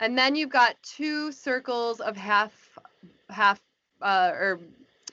And 0.00 0.16
then 0.16 0.36
you've 0.36 0.50
got 0.50 0.76
two 0.82 1.32
circles 1.32 2.00
of 2.00 2.16
half 2.16 2.78
half 3.28 3.60
uh, 4.00 4.30
or 4.34 4.60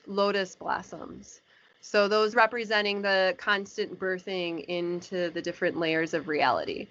lotus 0.06 0.56
blossoms. 0.56 1.40
So 1.80 2.08
those 2.08 2.34
representing 2.34 3.02
the 3.02 3.34
constant 3.38 3.98
birthing 3.98 4.64
into 4.66 5.30
the 5.30 5.42
different 5.42 5.78
layers 5.78 6.14
of 6.14 6.28
reality. 6.28 6.88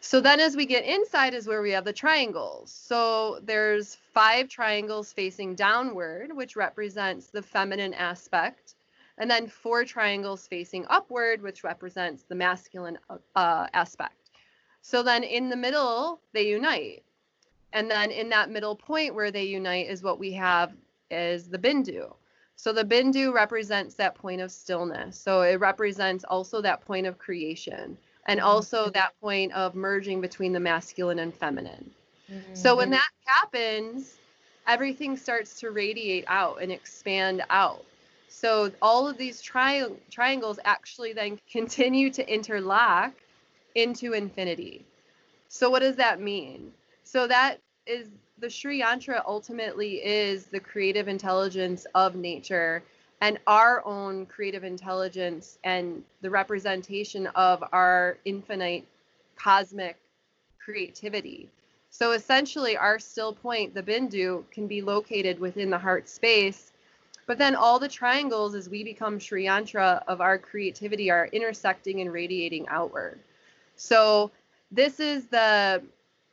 So 0.00 0.20
then 0.20 0.38
as 0.38 0.54
we 0.54 0.66
get 0.66 0.84
inside 0.84 1.34
is 1.34 1.46
where 1.46 1.62
we 1.62 1.72
have 1.72 1.84
the 1.84 1.92
triangles. 1.92 2.70
So 2.70 3.40
there's 3.42 3.96
five 4.12 4.48
triangles 4.48 5.12
facing 5.12 5.54
downward, 5.54 6.36
which 6.36 6.56
represents 6.56 7.28
the 7.28 7.42
feminine 7.42 7.94
aspect, 7.94 8.74
and 9.18 9.30
then 9.30 9.48
four 9.48 9.84
triangles 9.84 10.46
facing 10.46 10.86
upward, 10.88 11.42
which 11.42 11.64
represents 11.64 12.22
the 12.22 12.34
masculine 12.34 12.98
uh, 13.36 13.66
aspect. 13.74 14.30
So 14.80 15.02
then 15.02 15.24
in 15.24 15.50
the 15.50 15.56
middle, 15.56 16.20
they 16.32 16.48
unite. 16.48 17.02
And 17.72 17.90
then 17.90 18.10
in 18.10 18.30
that 18.30 18.50
middle 18.50 18.76
point 18.76 19.14
where 19.14 19.30
they 19.30 19.44
unite 19.44 19.88
is 19.88 20.02
what 20.02 20.18
we 20.18 20.32
have 20.32 20.72
is 21.10 21.48
the 21.48 21.58
bindu. 21.58 22.14
So 22.56 22.72
the 22.72 22.84
bindu 22.84 23.32
represents 23.32 23.94
that 23.96 24.14
point 24.14 24.40
of 24.40 24.50
stillness. 24.50 25.18
So 25.18 25.42
it 25.42 25.60
represents 25.60 26.24
also 26.24 26.60
that 26.62 26.84
point 26.84 27.06
of 27.06 27.18
creation 27.18 27.98
and 28.26 28.40
mm-hmm. 28.40 28.48
also 28.48 28.90
that 28.90 29.12
point 29.20 29.52
of 29.52 29.74
merging 29.74 30.20
between 30.20 30.52
the 30.52 30.60
masculine 30.60 31.18
and 31.18 31.34
feminine. 31.34 31.90
Mm-hmm. 32.30 32.54
So 32.54 32.76
when 32.76 32.90
that 32.90 33.10
happens, 33.24 34.16
everything 34.66 35.16
starts 35.16 35.60
to 35.60 35.70
radiate 35.70 36.24
out 36.28 36.62
and 36.62 36.70
expand 36.72 37.42
out. 37.50 37.84
So 38.28 38.70
all 38.82 39.08
of 39.08 39.16
these 39.16 39.40
tri- 39.40 39.88
triangles 40.10 40.58
actually 40.64 41.12
then 41.12 41.38
continue 41.50 42.10
to 42.10 42.32
interlock 42.32 43.12
into 43.74 44.12
infinity. 44.12 44.84
So 45.48 45.70
what 45.70 45.80
does 45.80 45.96
that 45.96 46.20
mean? 46.20 46.72
So 47.04 47.26
that 47.26 47.58
is 47.86 48.08
the 48.38 48.50
Sri 48.50 48.82
Yantra 48.82 49.22
ultimately 49.26 50.04
is 50.04 50.46
the 50.46 50.60
creative 50.60 51.08
intelligence 51.08 51.86
of 51.94 52.14
nature 52.14 52.82
and 53.20 53.38
our 53.46 53.84
own 53.84 54.26
creative 54.26 54.62
intelligence 54.62 55.58
and 55.64 56.04
the 56.20 56.30
representation 56.30 57.26
of 57.28 57.64
our 57.72 58.18
infinite 58.24 58.84
cosmic 59.36 59.96
creativity. 60.58 61.48
So 61.90 62.12
essentially, 62.12 62.76
our 62.76 62.98
still 62.98 63.32
point, 63.32 63.74
the 63.74 63.82
Bindu, 63.82 64.48
can 64.50 64.66
be 64.66 64.82
located 64.82 65.40
within 65.40 65.70
the 65.70 65.78
heart 65.78 66.08
space. 66.08 66.72
But 67.28 67.36
then 67.36 67.54
all 67.54 67.78
the 67.78 67.88
triangles, 67.88 68.54
as 68.54 68.70
we 68.70 68.82
become 68.82 69.20
Sri 69.20 69.44
Yantra 69.44 70.02
of 70.08 70.22
our 70.22 70.38
creativity, 70.38 71.10
are 71.10 71.26
intersecting 71.26 72.00
and 72.00 72.10
radiating 72.10 72.66
outward. 72.68 73.18
So 73.76 74.30
this 74.72 74.98
is 74.98 75.26
the, 75.26 75.82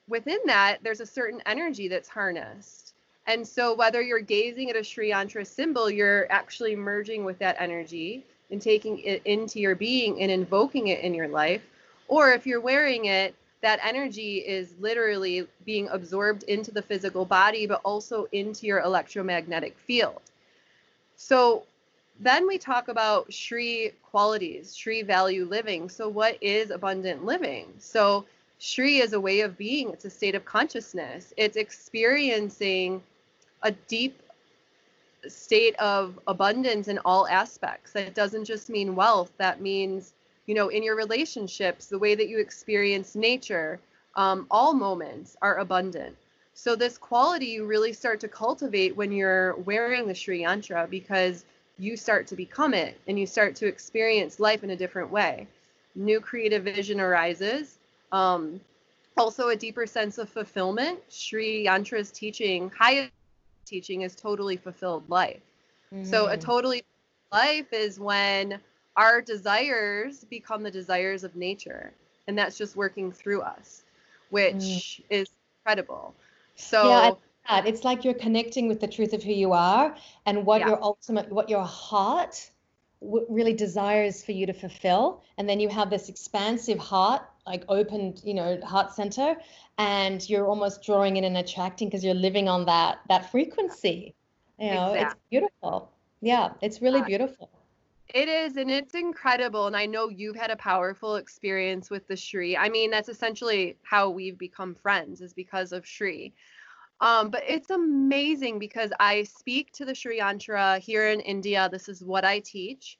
within 0.08 0.40
that, 0.46 0.78
there's 0.84 1.02
a 1.02 1.06
certain 1.06 1.42
energy 1.46 1.90
that's 1.90 2.08
harnessed. 2.08 2.94
And 3.28 3.46
so 3.46 3.76
whether 3.76 4.02
you're 4.02 4.22
gazing 4.22 4.70
at 4.70 4.78
a 4.78 4.84
Sri 4.86 5.12
Yantra 5.12 5.46
symbol, 5.46 5.90
you're 5.90 6.32
actually 6.32 6.78
merging 6.78 7.26
with 7.26 7.38
that 7.40 7.58
energy 7.60 8.24
and 8.50 8.62
taking 8.62 9.00
it 9.00 9.22
into 9.26 9.60
your 9.60 9.76
being 9.76 10.22
and 10.22 10.32
invoking 10.32 10.88
it 10.88 11.02
in 11.02 11.14
your 11.14 11.28
life. 11.28 11.64
Or 12.08 12.32
if 12.32 12.48
you're 12.48 12.62
wearing 12.62 13.06
it, 13.06 13.36
that 13.60 13.82
energy 13.84 14.38
is 14.38 14.74
literally 14.80 15.46
being 15.66 15.90
absorbed 15.90 16.44
into 16.44 16.72
the 16.72 16.82
physical 16.82 17.26
body, 17.26 17.68
but 17.68 17.82
also 17.84 18.30
into 18.32 18.66
your 18.66 18.80
electromagnetic 18.80 19.76
field. 19.78 20.22
So 21.16 21.64
then 22.20 22.48
we 22.48 22.58
talk 22.58 22.88
about 22.88 23.32
Shri 23.32 23.94
qualities, 24.04 24.76
Shri 24.76 25.02
value 25.02 25.46
living. 25.46 25.90
So, 25.90 26.08
what 26.08 26.38
is 26.42 26.72
abundant 26.72 27.26
living? 27.26 27.74
So, 27.78 28.26
Shri 28.60 29.00
is 29.00 29.14
a 29.14 29.20
way 29.20 29.42
of 29.42 29.58
being, 29.58 29.90
it's 29.92 30.06
a 30.06 30.10
state 30.10 30.36
of 30.36 30.46
consciousness, 30.46 31.34
it's 31.36 31.58
experiencing 31.58 33.04
a 33.64 33.72
deep 33.72 34.22
state 35.28 35.76
of 35.76 36.18
abundance 36.28 36.88
in 36.88 37.00
all 37.04 37.28
aspects. 37.28 37.92
That 37.92 38.16
doesn't 38.16 38.46
just 38.46 38.70
mean 38.70 38.96
wealth, 38.96 39.32
that 39.38 39.60
means, 39.60 40.14
you 40.46 40.56
know, 40.56 40.70
in 40.70 40.84
your 40.84 40.96
relationships, 40.96 41.88
the 41.88 42.00
way 42.00 42.16
that 42.16 42.30
you 42.30 42.40
experience 42.40 43.16
nature, 43.16 43.80
um, 44.16 44.48
all 44.50 44.74
moments 44.74 45.36
are 45.42 45.58
abundant. 45.58 46.16
So, 46.56 46.76
this 46.76 46.98
quality 46.98 47.48
you 47.48 47.66
really 47.66 47.92
start 47.94 48.20
to 48.22 48.28
cultivate 48.28 48.96
when 48.96 49.12
you're 49.12 49.56
wearing 49.58 50.08
the 50.08 50.16
Sri 50.16 50.42
Yantra 50.44 50.90
because 50.90 51.46
you 51.78 51.98
start 51.98 52.26
to 52.28 52.36
become 52.36 52.74
it 52.74 52.98
and 53.08 53.20
you 53.20 53.28
start 53.28 53.56
to 53.58 53.68
experience 53.68 54.40
life 54.40 54.64
in 54.64 54.70
a 54.70 54.76
different 54.76 55.12
way. 55.12 55.48
New 55.96 56.22
creative 56.22 56.64
vision 56.64 57.02
arises. 57.02 57.78
Um, 58.14 58.62
also, 59.18 59.50
a 59.50 59.56
deeper 59.56 59.86
sense 59.86 60.18
of 60.18 60.30
fulfillment. 60.30 61.00
Sri 61.10 61.66
Yantra's 61.66 62.10
teaching, 62.10 62.72
highest 62.78 63.12
teaching 63.66 64.02
is 64.02 64.16
totally 64.16 64.56
fulfilled 64.56 65.04
life. 65.10 65.42
Mm. 65.94 66.08
So 66.08 66.28
a 66.28 66.38
mm. 66.38 66.42
totally 66.42 66.84
life 67.34 67.74
is 67.74 68.00
when 68.00 68.60
our 68.96 69.22
desires 69.22 70.24
become 70.24 70.64
the 70.64 70.72
desires 70.72 71.26
of 71.26 71.36
nature 71.36 71.92
and 72.28 72.38
that's 72.38 72.58
just 72.58 72.78
working 72.78 73.12
through 73.12 73.42
us 73.42 73.84
which 74.30 74.56
mm. 74.56 75.04
is 75.10 75.28
incredible 75.60 76.14
so 76.56 76.90
yeah, 77.50 77.62
it's 77.66 77.84
like 77.84 78.04
you're 78.04 78.14
connecting 78.14 78.68
with 78.68 78.80
the 78.80 78.88
truth 78.88 79.14
of 79.14 79.24
who 79.24 79.32
you 79.32 79.54
are 79.54 79.96
and 80.26 80.46
what 80.46 80.62
yeah. 80.62 80.70
your 80.70 80.84
ultimate 80.84 81.32
what 81.32 81.50
your 81.50 81.64
heart 81.64 82.50
w- 83.02 83.26
really 83.30 83.54
desires 83.54 84.24
for 84.24 84.32
you 84.32 84.46
to 84.46 84.54
fulfill. 84.54 85.24
And 85.38 85.48
then 85.48 85.60
you 85.60 85.70
have 85.70 85.90
this 85.90 86.10
expansive 86.10 86.80
heart 86.80 87.22
like 87.46 87.64
opened 87.70 88.22
you 88.24 88.34
know 88.34 88.60
heart 88.62 88.92
center 88.94 89.36
and 89.78 90.28
you're 90.28 90.48
almost 90.48 90.82
drawing 90.82 91.18
in 91.18 91.24
and 91.26 91.38
attracting 91.38 91.88
because 91.88 92.04
you're 92.04 92.16
living 92.16 92.48
on 92.48 92.66
that 92.66 93.00
that 93.10 93.32
frequency. 93.32 94.16
You 94.60 94.72
know 94.72 94.94
exactly. 94.94 95.06
it's 95.06 95.16
beautiful. 95.30 95.92
Yeah 96.22 96.54
it's 96.62 96.82
really 96.82 97.02
beautiful 97.02 97.50
it 98.14 98.28
is 98.28 98.56
and 98.58 98.70
it's 98.70 98.94
incredible 98.94 99.68
and 99.68 99.76
i 99.76 99.86
know 99.86 100.10
you've 100.10 100.36
had 100.36 100.52
a 100.52 100.56
powerful 100.56 101.16
experience 101.16 101.90
with 101.90 102.08
the 102.08 102.16
shri 102.16 102.56
i 102.56 102.70
mean 102.70 102.92
that's 102.92 103.10
essentially 103.10 103.78
how 103.84 104.10
we've 104.10 104.38
become 104.38 104.76
friends 104.76 105.22
is 105.22 105.34
because 105.34 105.72
of 105.72 105.86
shri 105.86 106.34
um, 107.02 107.30
but 107.30 107.44
it's 107.48 107.72
amazing 107.72 108.60
because 108.60 108.92
i 109.00 109.24
speak 109.24 109.72
to 109.72 109.86
the 109.86 109.96
shri 109.96 110.20
yantra 110.20 110.80
here 110.80 111.10
in 111.10 111.20
india 111.22 111.68
this 111.72 111.90
is 111.90 112.04
what 112.04 112.24
i 112.24 112.40
teach 112.40 112.98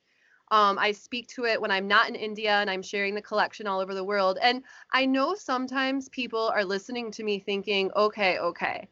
um, 0.52 0.78
I 0.78 0.92
speak 0.92 1.28
to 1.30 1.46
it 1.46 1.60
when 1.60 1.72
I'm 1.72 1.88
not 1.88 2.08
in 2.08 2.16
India 2.16 2.52
and 2.52 2.70
I'm 2.70 2.84
sharing 2.84 3.16
the 3.16 3.22
collection 3.22 3.66
all 3.66 3.80
over 3.80 3.96
the 3.96 4.04
world. 4.04 4.38
And 4.42 4.64
I 4.94 5.06
know 5.06 5.34
sometimes 5.34 6.08
people 6.10 6.52
are 6.54 6.64
listening 6.64 7.10
to 7.14 7.24
me 7.24 7.40
thinking, 7.40 7.92
okay, 7.96 8.38
okay. 8.38 8.88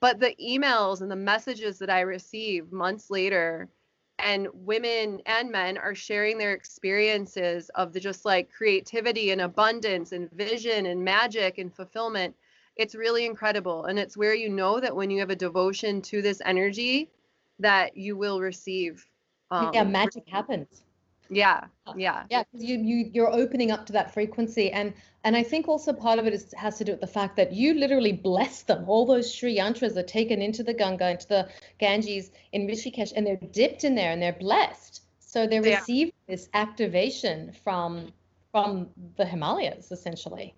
But 0.00 0.20
the 0.20 0.36
emails 0.40 1.00
and 1.00 1.10
the 1.10 1.16
messages 1.16 1.78
that 1.80 1.90
I 1.90 2.02
receive 2.02 2.70
months 2.70 3.10
later, 3.10 3.68
and 4.18 4.48
women 4.52 5.20
and 5.26 5.50
men 5.50 5.76
are 5.78 5.94
sharing 5.94 6.38
their 6.38 6.52
experiences 6.52 7.70
of 7.74 7.92
the 7.92 8.00
just 8.00 8.24
like 8.24 8.50
creativity 8.50 9.30
and 9.30 9.40
abundance 9.40 10.12
and 10.12 10.30
vision 10.32 10.86
and 10.86 11.04
magic 11.04 11.58
and 11.58 11.74
fulfillment. 11.74 12.34
It's 12.76 12.94
really 12.94 13.24
incredible. 13.26 13.84
And 13.84 13.98
it's 13.98 14.16
where 14.16 14.34
you 14.34 14.48
know 14.48 14.80
that 14.80 14.94
when 14.94 15.10
you 15.10 15.20
have 15.20 15.30
a 15.30 15.36
devotion 15.36 16.02
to 16.02 16.22
this 16.22 16.40
energy, 16.44 17.10
that 17.58 17.96
you 17.96 18.16
will 18.16 18.40
receive 18.40 19.06
um, 19.50 19.70
yeah, 19.72 19.84
magic 19.84 20.28
happens. 20.28 20.83
Uh, 21.30 21.34
yeah, 21.34 21.66
yeah, 21.96 22.24
yeah. 22.30 22.44
You 22.52 22.76
you 22.78 23.10
you're 23.12 23.32
opening 23.32 23.70
up 23.70 23.86
to 23.86 23.92
that 23.92 24.12
frequency, 24.12 24.70
and 24.70 24.92
and 25.24 25.36
I 25.36 25.42
think 25.42 25.68
also 25.68 25.92
part 25.92 26.18
of 26.18 26.26
it 26.26 26.34
is, 26.34 26.52
has 26.56 26.78
to 26.78 26.84
do 26.84 26.92
with 26.92 27.00
the 27.00 27.06
fact 27.06 27.36
that 27.36 27.52
you 27.52 27.74
literally 27.74 28.12
bless 28.12 28.62
them. 28.62 28.84
All 28.88 29.06
those 29.06 29.34
Sri 29.34 29.56
Yantras 29.56 29.96
are 29.96 30.02
taken 30.02 30.42
into 30.42 30.62
the 30.62 30.74
Ganga, 30.74 31.10
into 31.10 31.28
the 31.28 31.48
Ganges 31.78 32.30
in 32.52 32.66
Rishikesh, 32.66 33.12
and 33.16 33.26
they're 33.26 33.36
dipped 33.36 33.84
in 33.84 33.94
there, 33.94 34.12
and 34.12 34.22
they're 34.22 34.32
blessed. 34.38 35.02
So 35.18 35.46
they 35.46 35.60
receive 35.60 36.08
yeah. 36.08 36.36
this 36.36 36.48
activation 36.54 37.52
from 37.64 38.12
from 38.52 38.88
the 39.16 39.24
Himalayas, 39.24 39.90
essentially. 39.90 40.54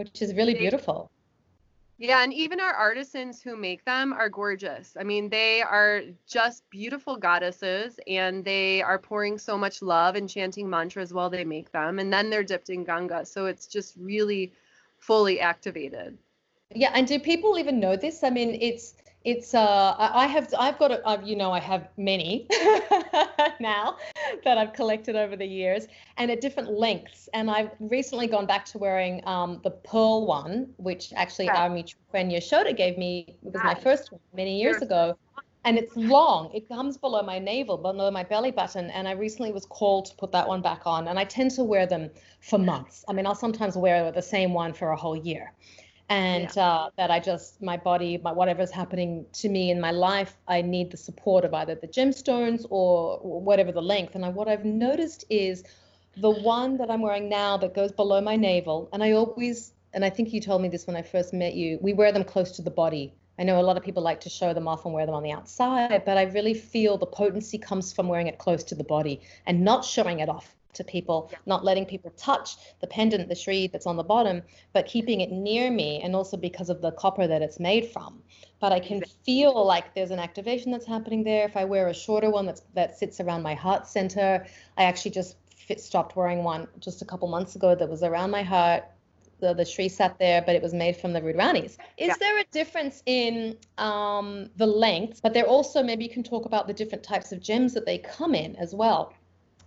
which 0.00 0.22
is 0.22 0.34
really 0.34 0.54
beautiful. 0.54 1.10
Yeah, 2.00 2.22
and 2.22 2.32
even 2.32 2.60
our 2.60 2.72
artisans 2.72 3.42
who 3.42 3.58
make 3.58 3.84
them 3.84 4.14
are 4.14 4.30
gorgeous. 4.30 4.96
I 4.98 5.02
mean, 5.04 5.28
they 5.28 5.60
are 5.60 6.00
just 6.26 6.62
beautiful 6.70 7.18
goddesses 7.18 8.00
and 8.06 8.42
they 8.42 8.80
are 8.80 8.98
pouring 8.98 9.36
so 9.36 9.58
much 9.58 9.82
love 9.82 10.14
and 10.16 10.26
chanting 10.26 10.68
mantras 10.68 11.12
while 11.12 11.28
they 11.28 11.44
make 11.44 11.70
them. 11.72 11.98
And 11.98 12.10
then 12.10 12.30
they're 12.30 12.42
dipped 12.42 12.70
in 12.70 12.84
Ganga. 12.84 13.26
So 13.26 13.44
it's 13.44 13.66
just 13.66 13.96
really 13.98 14.50
fully 14.98 15.40
activated. 15.40 16.16
Yeah, 16.74 16.90
and 16.94 17.06
do 17.06 17.18
people 17.18 17.58
even 17.58 17.78
know 17.78 17.96
this? 17.96 18.24
I 18.24 18.30
mean, 18.30 18.56
it's 18.62 18.94
it's 19.24 19.52
uh 19.52 19.94
I 19.98 20.26
have 20.26 20.52
I've 20.58 20.78
got 20.78 20.92
a, 20.92 21.06
I've, 21.06 21.26
you 21.26 21.36
know 21.36 21.52
I 21.52 21.60
have 21.60 21.88
many 21.98 22.46
now 23.60 23.96
that 24.44 24.56
I've 24.56 24.72
collected 24.72 25.14
over 25.14 25.36
the 25.36 25.44
years 25.44 25.88
and 26.16 26.30
at 26.30 26.40
different 26.40 26.70
lengths. 26.72 27.28
And 27.34 27.50
I've 27.50 27.70
recently 27.80 28.26
gone 28.26 28.46
back 28.46 28.64
to 28.66 28.78
wearing 28.78 29.22
um 29.26 29.60
the 29.62 29.70
pearl 29.70 30.26
one 30.26 30.72
which 30.78 31.12
actually 31.14 31.46
yeah. 31.46 31.62
our 31.62 31.68
mutual 31.68 32.00
friend 32.10 32.32
Yashoda 32.32 32.74
gave 32.74 32.96
me 32.96 33.36
it 33.44 33.52
was 33.52 33.62
my 33.62 33.74
first 33.74 34.10
one 34.10 34.20
many 34.34 34.58
years 34.60 34.80
ago. 34.80 35.16
And 35.66 35.76
it's 35.76 35.94
long. 35.94 36.50
It 36.54 36.66
comes 36.68 36.96
below 36.96 37.22
my 37.22 37.38
navel 37.38 37.76
below 37.76 38.10
my 38.10 38.22
belly 38.24 38.50
button. 38.50 38.88
And 38.90 39.06
I 39.06 39.12
recently 39.12 39.52
was 39.52 39.66
called 39.66 40.06
to 40.06 40.14
put 40.16 40.32
that 40.32 40.48
one 40.48 40.62
back 40.62 40.86
on. 40.86 41.08
And 41.08 41.18
I 41.18 41.24
tend 41.24 41.50
to 41.52 41.64
wear 41.64 41.86
them 41.86 42.08
for 42.40 42.58
months. 42.58 43.04
I 43.06 43.12
mean 43.12 43.26
I'll 43.26 43.34
sometimes 43.34 43.76
wear 43.76 44.10
the 44.10 44.22
same 44.22 44.54
one 44.54 44.72
for 44.72 44.92
a 44.92 44.96
whole 44.96 45.16
year 45.16 45.52
and 46.10 46.50
yeah. 46.56 46.66
uh, 46.66 46.90
that 46.96 47.10
I 47.10 47.20
just 47.20 47.62
my 47.62 47.76
body, 47.76 48.18
my 48.18 48.32
whatever's 48.32 48.72
happening 48.72 49.24
to 49.34 49.48
me 49.48 49.70
in 49.70 49.80
my 49.80 49.92
life, 49.92 50.36
I 50.48 50.60
need 50.60 50.90
the 50.90 50.96
support 50.96 51.44
of 51.44 51.54
either 51.54 51.76
the 51.76 51.86
gemstones 51.86 52.66
or 52.68 53.18
whatever 53.18 53.70
the 53.70 53.80
length. 53.80 54.16
And 54.16 54.24
I, 54.24 54.28
what 54.28 54.48
I've 54.48 54.64
noticed 54.64 55.24
is 55.30 55.62
the 56.16 56.30
one 56.30 56.76
that 56.78 56.90
I'm 56.90 57.00
wearing 57.00 57.28
now 57.28 57.56
that 57.58 57.74
goes 57.74 57.92
below 57.92 58.20
my 58.20 58.34
navel, 58.34 58.88
and 58.92 59.04
I 59.04 59.12
always, 59.12 59.72
and 59.94 60.04
I 60.04 60.10
think 60.10 60.32
you 60.32 60.40
told 60.40 60.60
me 60.60 60.68
this 60.68 60.86
when 60.88 60.96
I 60.96 61.02
first 61.02 61.32
met 61.32 61.54
you, 61.54 61.78
we 61.80 61.92
wear 61.92 62.10
them 62.10 62.24
close 62.24 62.50
to 62.52 62.62
the 62.62 62.72
body. 62.72 63.14
I 63.38 63.44
know 63.44 63.60
a 63.60 63.62
lot 63.62 63.76
of 63.76 63.84
people 63.84 64.02
like 64.02 64.20
to 64.22 64.28
show 64.28 64.52
them 64.52 64.66
off 64.66 64.84
and 64.84 64.92
wear 64.92 65.06
them 65.06 65.14
on 65.14 65.22
the 65.22 65.30
outside, 65.30 66.04
but 66.04 66.18
I 66.18 66.24
really 66.24 66.54
feel 66.54 66.98
the 66.98 67.06
potency 67.06 67.56
comes 67.56 67.92
from 67.92 68.08
wearing 68.08 68.26
it 68.26 68.38
close 68.38 68.64
to 68.64 68.74
the 68.74 68.84
body 68.84 69.20
and 69.46 69.64
not 69.64 69.84
showing 69.84 70.18
it 70.18 70.28
off 70.28 70.56
to 70.74 70.84
people, 70.84 71.28
yeah. 71.32 71.38
not 71.46 71.64
letting 71.64 71.84
people 71.84 72.10
touch 72.16 72.56
the 72.80 72.86
pendant, 72.86 73.28
the 73.28 73.34
Sri 73.34 73.66
that's 73.66 73.86
on 73.86 73.96
the 73.96 74.02
bottom, 74.02 74.42
but 74.72 74.86
keeping 74.86 75.20
it 75.20 75.30
near 75.30 75.70
me, 75.70 76.00
and 76.02 76.14
also 76.14 76.36
because 76.36 76.70
of 76.70 76.80
the 76.80 76.92
copper 76.92 77.26
that 77.26 77.42
it's 77.42 77.60
made 77.60 77.88
from. 77.88 78.22
But 78.60 78.72
I 78.72 78.80
can 78.80 78.98
exactly. 78.98 79.18
feel 79.24 79.64
like 79.66 79.94
there's 79.94 80.10
an 80.10 80.18
activation 80.18 80.70
that's 80.70 80.86
happening 80.86 81.24
there. 81.24 81.46
If 81.46 81.56
I 81.56 81.64
wear 81.64 81.88
a 81.88 81.94
shorter 81.94 82.30
one 82.30 82.46
that's, 82.46 82.62
that 82.74 82.98
sits 82.98 83.20
around 83.20 83.42
my 83.42 83.54
heart 83.54 83.86
center, 83.86 84.46
I 84.76 84.84
actually 84.84 85.12
just 85.12 85.36
fit, 85.56 85.80
stopped 85.80 86.16
wearing 86.16 86.44
one 86.44 86.68
just 86.78 87.02
a 87.02 87.04
couple 87.04 87.28
months 87.28 87.56
ago 87.56 87.74
that 87.74 87.88
was 87.88 88.02
around 88.02 88.30
my 88.30 88.42
heart. 88.42 88.84
The, 89.40 89.54
the 89.54 89.64
Sri 89.64 89.88
sat 89.88 90.18
there, 90.18 90.42
but 90.42 90.54
it 90.54 90.60
was 90.60 90.74
made 90.74 90.98
from 90.98 91.14
the 91.14 91.20
Rudranis. 91.22 91.78
Is 91.96 92.08
yeah. 92.08 92.14
there 92.20 92.38
a 92.38 92.44
difference 92.52 93.02
in 93.06 93.56
um, 93.78 94.50
the 94.56 94.66
length? 94.66 95.22
But 95.22 95.32
there 95.32 95.46
also, 95.46 95.82
maybe 95.82 96.04
you 96.04 96.10
can 96.10 96.22
talk 96.22 96.44
about 96.44 96.66
the 96.66 96.74
different 96.74 97.02
types 97.02 97.32
of 97.32 97.40
gems 97.40 97.72
that 97.72 97.86
they 97.86 97.96
come 97.96 98.34
in 98.34 98.54
as 98.56 98.74
well 98.74 99.14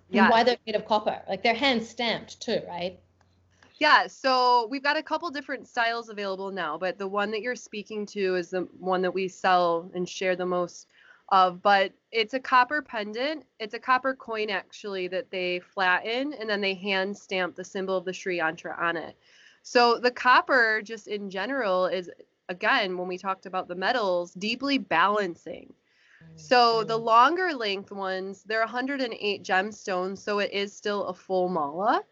yeah. 0.09 0.29
why 0.29 0.43
they're 0.43 0.57
made 0.65 0.75
of 0.75 0.85
copper. 0.85 1.21
Like 1.27 1.43
they're 1.43 1.53
hand 1.53 1.83
stamped 1.83 2.41
too, 2.41 2.59
right? 2.67 2.99
Yeah, 3.79 4.07
so 4.07 4.67
we've 4.69 4.83
got 4.83 4.97
a 4.97 5.03
couple 5.03 5.29
different 5.29 5.67
styles 5.67 6.09
available 6.09 6.51
now, 6.51 6.77
but 6.77 6.97
the 6.97 7.07
one 7.07 7.31
that 7.31 7.41
you're 7.41 7.55
speaking 7.55 8.05
to 8.07 8.35
is 8.35 8.51
the 8.51 8.67
one 8.79 9.01
that 9.01 9.13
we 9.13 9.27
sell 9.27 9.91
and 9.93 10.07
share 10.07 10.35
the 10.35 10.45
most 10.45 10.87
of. 11.29 11.61
But 11.61 11.91
it's 12.11 12.33
a 12.33 12.39
copper 12.39 12.81
pendant. 12.81 13.45
It's 13.59 13.73
a 13.73 13.79
copper 13.79 14.13
coin 14.13 14.49
actually 14.49 15.07
that 15.09 15.31
they 15.31 15.59
flatten 15.59 16.33
and 16.33 16.49
then 16.49 16.61
they 16.61 16.75
hand 16.75 17.17
stamp 17.17 17.55
the 17.55 17.63
symbol 17.63 17.97
of 17.97 18.05
the 18.05 18.13
Sri 18.13 18.39
Yantra 18.39 18.79
on 18.79 18.95
it. 18.95 19.17
So 19.63 19.97
the 19.97 20.11
copper, 20.11 20.81
just 20.83 21.07
in 21.07 21.29
general, 21.29 21.87
is 21.87 22.09
again 22.49 22.97
when 22.97 23.07
we 23.07 23.17
talked 23.17 23.45
about 23.45 23.67
the 23.67 23.75
metals, 23.75 24.33
deeply 24.33 24.77
balancing. 24.77 25.73
So 26.35 26.83
the 26.83 26.97
longer 26.97 27.53
length 27.53 27.91
ones, 27.91 28.43
they're 28.43 28.59
108 28.59 29.43
gemstones, 29.43 30.17
so 30.19 30.39
it 30.39 30.51
is 30.51 30.75
still 30.75 31.05
a 31.05 31.13
full 31.13 31.49
mala. 31.49 32.03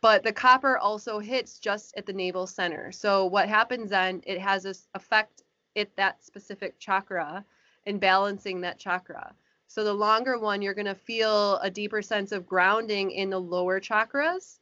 But 0.00 0.22
the 0.22 0.32
copper 0.32 0.78
also 0.78 1.18
hits 1.18 1.58
just 1.58 1.94
at 1.96 2.06
the 2.06 2.12
navel 2.12 2.46
center. 2.46 2.90
So 2.92 3.26
what 3.26 3.48
happens 3.48 3.90
then, 3.90 4.22
it 4.26 4.40
has 4.40 4.62
this 4.62 4.88
effect 4.94 5.42
at 5.76 5.94
that 5.96 6.24
specific 6.24 6.78
chakra 6.78 7.44
and 7.86 8.00
balancing 8.00 8.60
that 8.62 8.78
chakra. 8.78 9.34
So 9.66 9.84
the 9.84 9.94
longer 9.94 10.38
one, 10.38 10.62
you're 10.62 10.74
going 10.74 10.86
to 10.86 10.94
feel 10.94 11.58
a 11.58 11.70
deeper 11.70 12.02
sense 12.02 12.32
of 12.32 12.46
grounding 12.46 13.10
in 13.10 13.30
the 13.30 13.40
lower 13.40 13.80
chakras. 13.80 14.58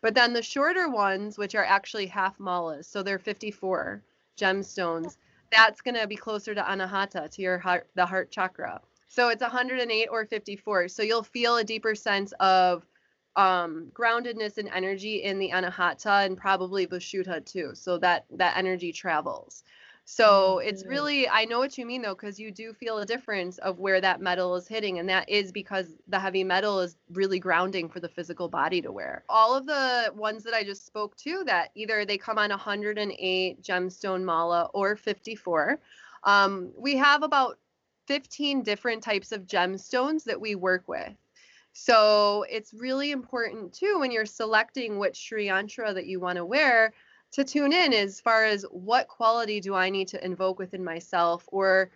But 0.00 0.14
then 0.14 0.32
the 0.32 0.42
shorter 0.42 0.88
ones, 0.88 1.38
which 1.38 1.54
are 1.54 1.64
actually 1.64 2.06
half 2.06 2.38
malas, 2.38 2.86
so 2.86 3.02
they're 3.02 3.18
54 3.18 4.02
gemstones, 4.36 5.16
that's 5.50 5.80
going 5.80 5.94
to 5.94 6.06
be 6.06 6.16
closer 6.16 6.54
to 6.54 6.62
anahata 6.62 7.30
to 7.30 7.42
your 7.42 7.58
heart 7.58 7.88
the 7.94 8.06
heart 8.06 8.30
chakra. 8.30 8.80
So 9.08 9.28
it's 9.30 9.42
108 9.42 10.08
or 10.10 10.26
54 10.26 10.88
so 10.88 11.02
you'll 11.02 11.22
feel 11.22 11.56
a 11.56 11.64
deeper 11.64 11.94
sense 11.94 12.32
of 12.40 12.86
um, 13.36 13.90
groundedness 13.94 14.58
and 14.58 14.68
energy 14.74 15.22
in 15.22 15.38
the 15.38 15.50
anahata 15.50 16.26
and 16.26 16.36
probably 16.36 16.86
vishuddha 16.86 17.44
too. 17.44 17.70
So 17.74 17.98
that 17.98 18.26
that 18.36 18.56
energy 18.56 18.92
travels 18.92 19.62
so 20.10 20.56
mm-hmm. 20.56 20.68
it's 20.70 20.86
really, 20.86 21.28
I 21.28 21.44
know 21.44 21.58
what 21.58 21.76
you 21.76 21.84
mean 21.84 22.00
though, 22.00 22.14
because 22.14 22.40
you 22.40 22.50
do 22.50 22.72
feel 22.72 22.96
a 22.96 23.04
difference 23.04 23.58
of 23.58 23.78
where 23.78 24.00
that 24.00 24.22
metal 24.22 24.56
is 24.56 24.66
hitting. 24.66 24.98
And 24.98 25.08
that 25.10 25.28
is 25.28 25.52
because 25.52 25.96
the 26.08 26.18
heavy 26.18 26.42
metal 26.42 26.80
is 26.80 26.96
really 27.12 27.38
grounding 27.38 27.90
for 27.90 28.00
the 28.00 28.08
physical 28.08 28.48
body 28.48 28.80
to 28.80 28.90
wear. 28.90 29.22
All 29.28 29.54
of 29.54 29.66
the 29.66 30.10
ones 30.14 30.44
that 30.44 30.54
I 30.54 30.64
just 30.64 30.86
spoke 30.86 31.14
to, 31.18 31.44
that 31.44 31.72
either 31.74 32.06
they 32.06 32.16
come 32.16 32.38
on 32.38 32.48
108 32.48 33.62
gemstone 33.62 34.24
mala 34.24 34.70
or 34.72 34.96
54. 34.96 35.78
Um, 36.24 36.70
we 36.74 36.96
have 36.96 37.22
about 37.22 37.58
15 38.06 38.62
different 38.62 39.02
types 39.02 39.30
of 39.30 39.42
gemstones 39.42 40.24
that 40.24 40.40
we 40.40 40.54
work 40.54 40.88
with. 40.88 41.12
So 41.74 42.46
it's 42.48 42.72
really 42.72 43.10
important 43.10 43.74
too 43.74 43.98
when 43.98 44.10
you're 44.10 44.24
selecting 44.24 44.98
which 44.98 45.18
Sri 45.18 45.48
Yantra 45.48 45.92
that 45.92 46.06
you 46.06 46.18
want 46.18 46.36
to 46.36 46.46
wear 46.46 46.94
to 47.32 47.44
tune 47.44 47.72
in 47.72 47.92
as 47.92 48.20
far 48.20 48.44
as 48.44 48.64
what 48.70 49.08
quality 49.08 49.60
do 49.60 49.74
I 49.74 49.90
need 49.90 50.08
to 50.08 50.24
invoke 50.24 50.58
within 50.58 50.82
myself 50.82 51.44
or 51.48 51.90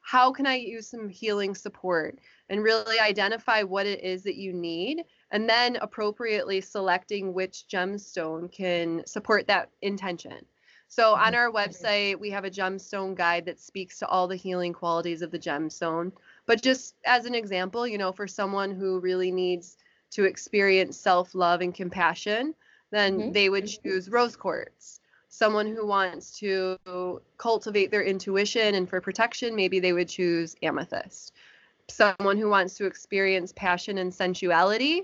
how 0.00 0.30
can 0.32 0.46
I 0.46 0.56
use 0.56 0.88
some 0.88 1.08
healing 1.08 1.54
support 1.54 2.18
and 2.50 2.62
really 2.62 3.00
identify 3.00 3.62
what 3.62 3.86
it 3.86 4.04
is 4.04 4.22
that 4.24 4.36
you 4.36 4.52
need 4.52 5.04
and 5.30 5.48
then 5.48 5.76
appropriately 5.76 6.60
selecting 6.60 7.32
which 7.32 7.64
gemstone 7.72 8.52
can 8.52 9.02
support 9.06 9.46
that 9.46 9.70
intention. 9.80 10.44
So 10.88 11.14
on 11.14 11.34
our 11.34 11.50
website, 11.50 12.20
we 12.20 12.30
have 12.30 12.44
a 12.44 12.50
gemstone 12.50 13.16
guide 13.16 13.46
that 13.46 13.58
speaks 13.58 13.98
to 13.98 14.06
all 14.06 14.28
the 14.28 14.36
healing 14.36 14.74
qualities 14.74 15.22
of 15.22 15.30
the 15.30 15.38
gemstone. 15.38 16.12
But 16.46 16.62
just 16.62 16.94
as 17.04 17.24
an 17.24 17.34
example, 17.34 17.88
you 17.88 17.98
know, 17.98 18.12
for 18.12 18.28
someone 18.28 18.70
who 18.70 19.00
really 19.00 19.32
needs 19.32 19.78
to 20.10 20.24
experience 20.24 20.96
self 20.96 21.34
love 21.34 21.62
and 21.62 21.74
compassion, 21.74 22.54
then 22.94 23.18
mm-hmm. 23.18 23.32
they 23.32 23.48
would 23.48 23.66
choose 23.66 24.08
rose 24.08 24.36
quartz. 24.36 25.00
Someone 25.28 25.66
who 25.66 25.84
wants 25.84 26.38
to 26.38 26.78
cultivate 27.38 27.90
their 27.90 28.04
intuition 28.04 28.76
and 28.76 28.88
for 28.88 29.00
protection, 29.00 29.56
maybe 29.56 29.80
they 29.80 29.92
would 29.92 30.08
choose 30.08 30.54
amethyst. 30.62 31.32
Someone 31.88 32.38
who 32.38 32.48
wants 32.48 32.76
to 32.76 32.86
experience 32.86 33.52
passion 33.52 33.98
and 33.98 34.14
sensuality, 34.14 35.02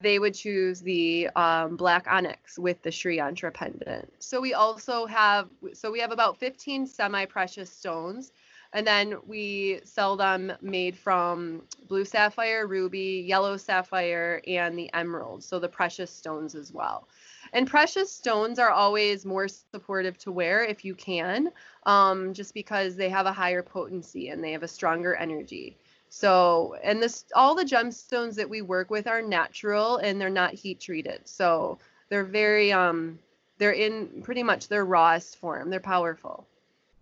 they 0.00 0.18
would 0.18 0.34
choose 0.34 0.80
the 0.80 1.28
um, 1.36 1.76
black 1.76 2.06
onyx 2.08 2.58
with 2.58 2.82
the 2.82 2.90
Sri 2.90 3.18
Yantra 3.18 3.52
pendant. 3.52 4.10
So 4.18 4.40
we 4.40 4.54
also 4.54 5.06
have, 5.06 5.48
so 5.72 5.90
we 5.90 6.00
have 6.00 6.12
about 6.12 6.38
15 6.38 6.86
semi-precious 6.86 7.70
stones, 7.70 8.32
and 8.72 8.86
then 8.86 9.16
we 9.26 9.80
sell 9.84 10.16
them 10.16 10.52
made 10.60 10.96
from 10.96 11.62
blue 11.88 12.04
sapphire, 12.04 12.66
ruby, 12.66 13.24
yellow 13.26 13.56
sapphire, 13.56 14.40
and 14.46 14.78
the 14.78 14.92
emerald. 14.94 15.42
So 15.42 15.58
the 15.58 15.68
precious 15.68 16.10
stones 16.10 16.54
as 16.54 16.72
well. 16.72 17.08
And 17.52 17.66
precious 17.66 18.12
stones 18.12 18.58
are 18.60 18.70
always 18.70 19.26
more 19.26 19.48
supportive 19.48 20.16
to 20.18 20.30
wear 20.30 20.62
if 20.62 20.84
you 20.84 20.94
can, 20.94 21.50
um, 21.84 22.32
just 22.32 22.54
because 22.54 22.94
they 22.94 23.08
have 23.08 23.26
a 23.26 23.32
higher 23.32 23.62
potency 23.62 24.28
and 24.28 24.42
they 24.42 24.52
have 24.52 24.62
a 24.62 24.68
stronger 24.68 25.16
energy. 25.16 25.76
So, 26.08 26.76
and 26.82 27.02
this, 27.02 27.24
all 27.34 27.54
the 27.54 27.64
gemstones 27.64 28.34
that 28.36 28.50
we 28.50 28.62
work 28.62 28.90
with 28.90 29.06
are 29.06 29.22
natural 29.22 29.96
and 29.96 30.20
they're 30.20 30.28
not 30.30 30.54
heat 30.54 30.80
treated. 30.80 31.22
So 31.24 31.78
they're 32.08 32.24
very, 32.24 32.72
um, 32.72 33.18
they're 33.58 33.72
in 33.72 34.22
pretty 34.22 34.42
much 34.44 34.68
their 34.68 34.84
rawest 34.84 35.38
form. 35.38 35.70
They're 35.70 35.80
powerful. 35.80 36.46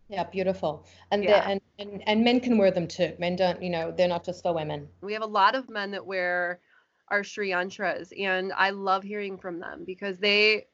Yeah, 0.09 0.25
beautiful. 0.25 0.87
And, 1.11 1.23
yeah. 1.23 1.49
and 1.49 1.61
and 1.79 2.03
and 2.07 2.25
men 2.25 2.41
can 2.41 2.57
wear 2.57 2.71
them 2.71 2.89
too. 2.89 3.13
Men 3.19 3.37
don't, 3.37 3.63
you 3.63 3.71
know, 3.71 3.93
they're 3.93 4.09
not 4.09 4.25
just 4.25 4.43
for 4.43 4.55
women. 4.55 4.89
We 5.03 5.13
have 5.13 5.23
a 5.23 5.27
lot 5.27 5.55
of 5.55 5.69
men 5.69 5.91
that 5.91 6.07
wear 6.07 6.61
our 7.09 7.23
Sri 7.23 7.51
Yantras, 7.51 8.13
and 8.19 8.53
I 8.55 8.71
love 8.71 9.03
hearing 9.03 9.37
from 9.39 9.61
them 9.61 9.85
because 9.85 10.19
they 10.19 10.67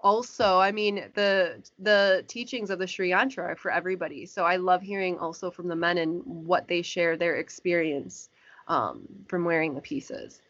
also, 0.00 0.58
I 0.58 0.70
mean, 0.72 1.10
the 1.14 1.62
the 1.78 2.24
teachings 2.28 2.70
of 2.70 2.78
the 2.78 2.86
Sri 2.86 3.10
Yantra 3.10 3.38
are 3.50 3.56
for 3.56 3.72
everybody. 3.72 4.24
So 4.24 4.44
I 4.44 4.56
love 4.56 4.82
hearing 4.82 5.18
also 5.18 5.50
from 5.50 5.68
the 5.68 5.76
men 5.76 5.98
and 5.98 6.22
what 6.24 6.68
they 6.68 6.82
share 6.82 7.16
their 7.16 7.36
experience 7.36 8.28
um, 8.68 9.06
from 9.26 9.44
wearing 9.44 9.74
the 9.74 9.80
pieces. 9.80 10.40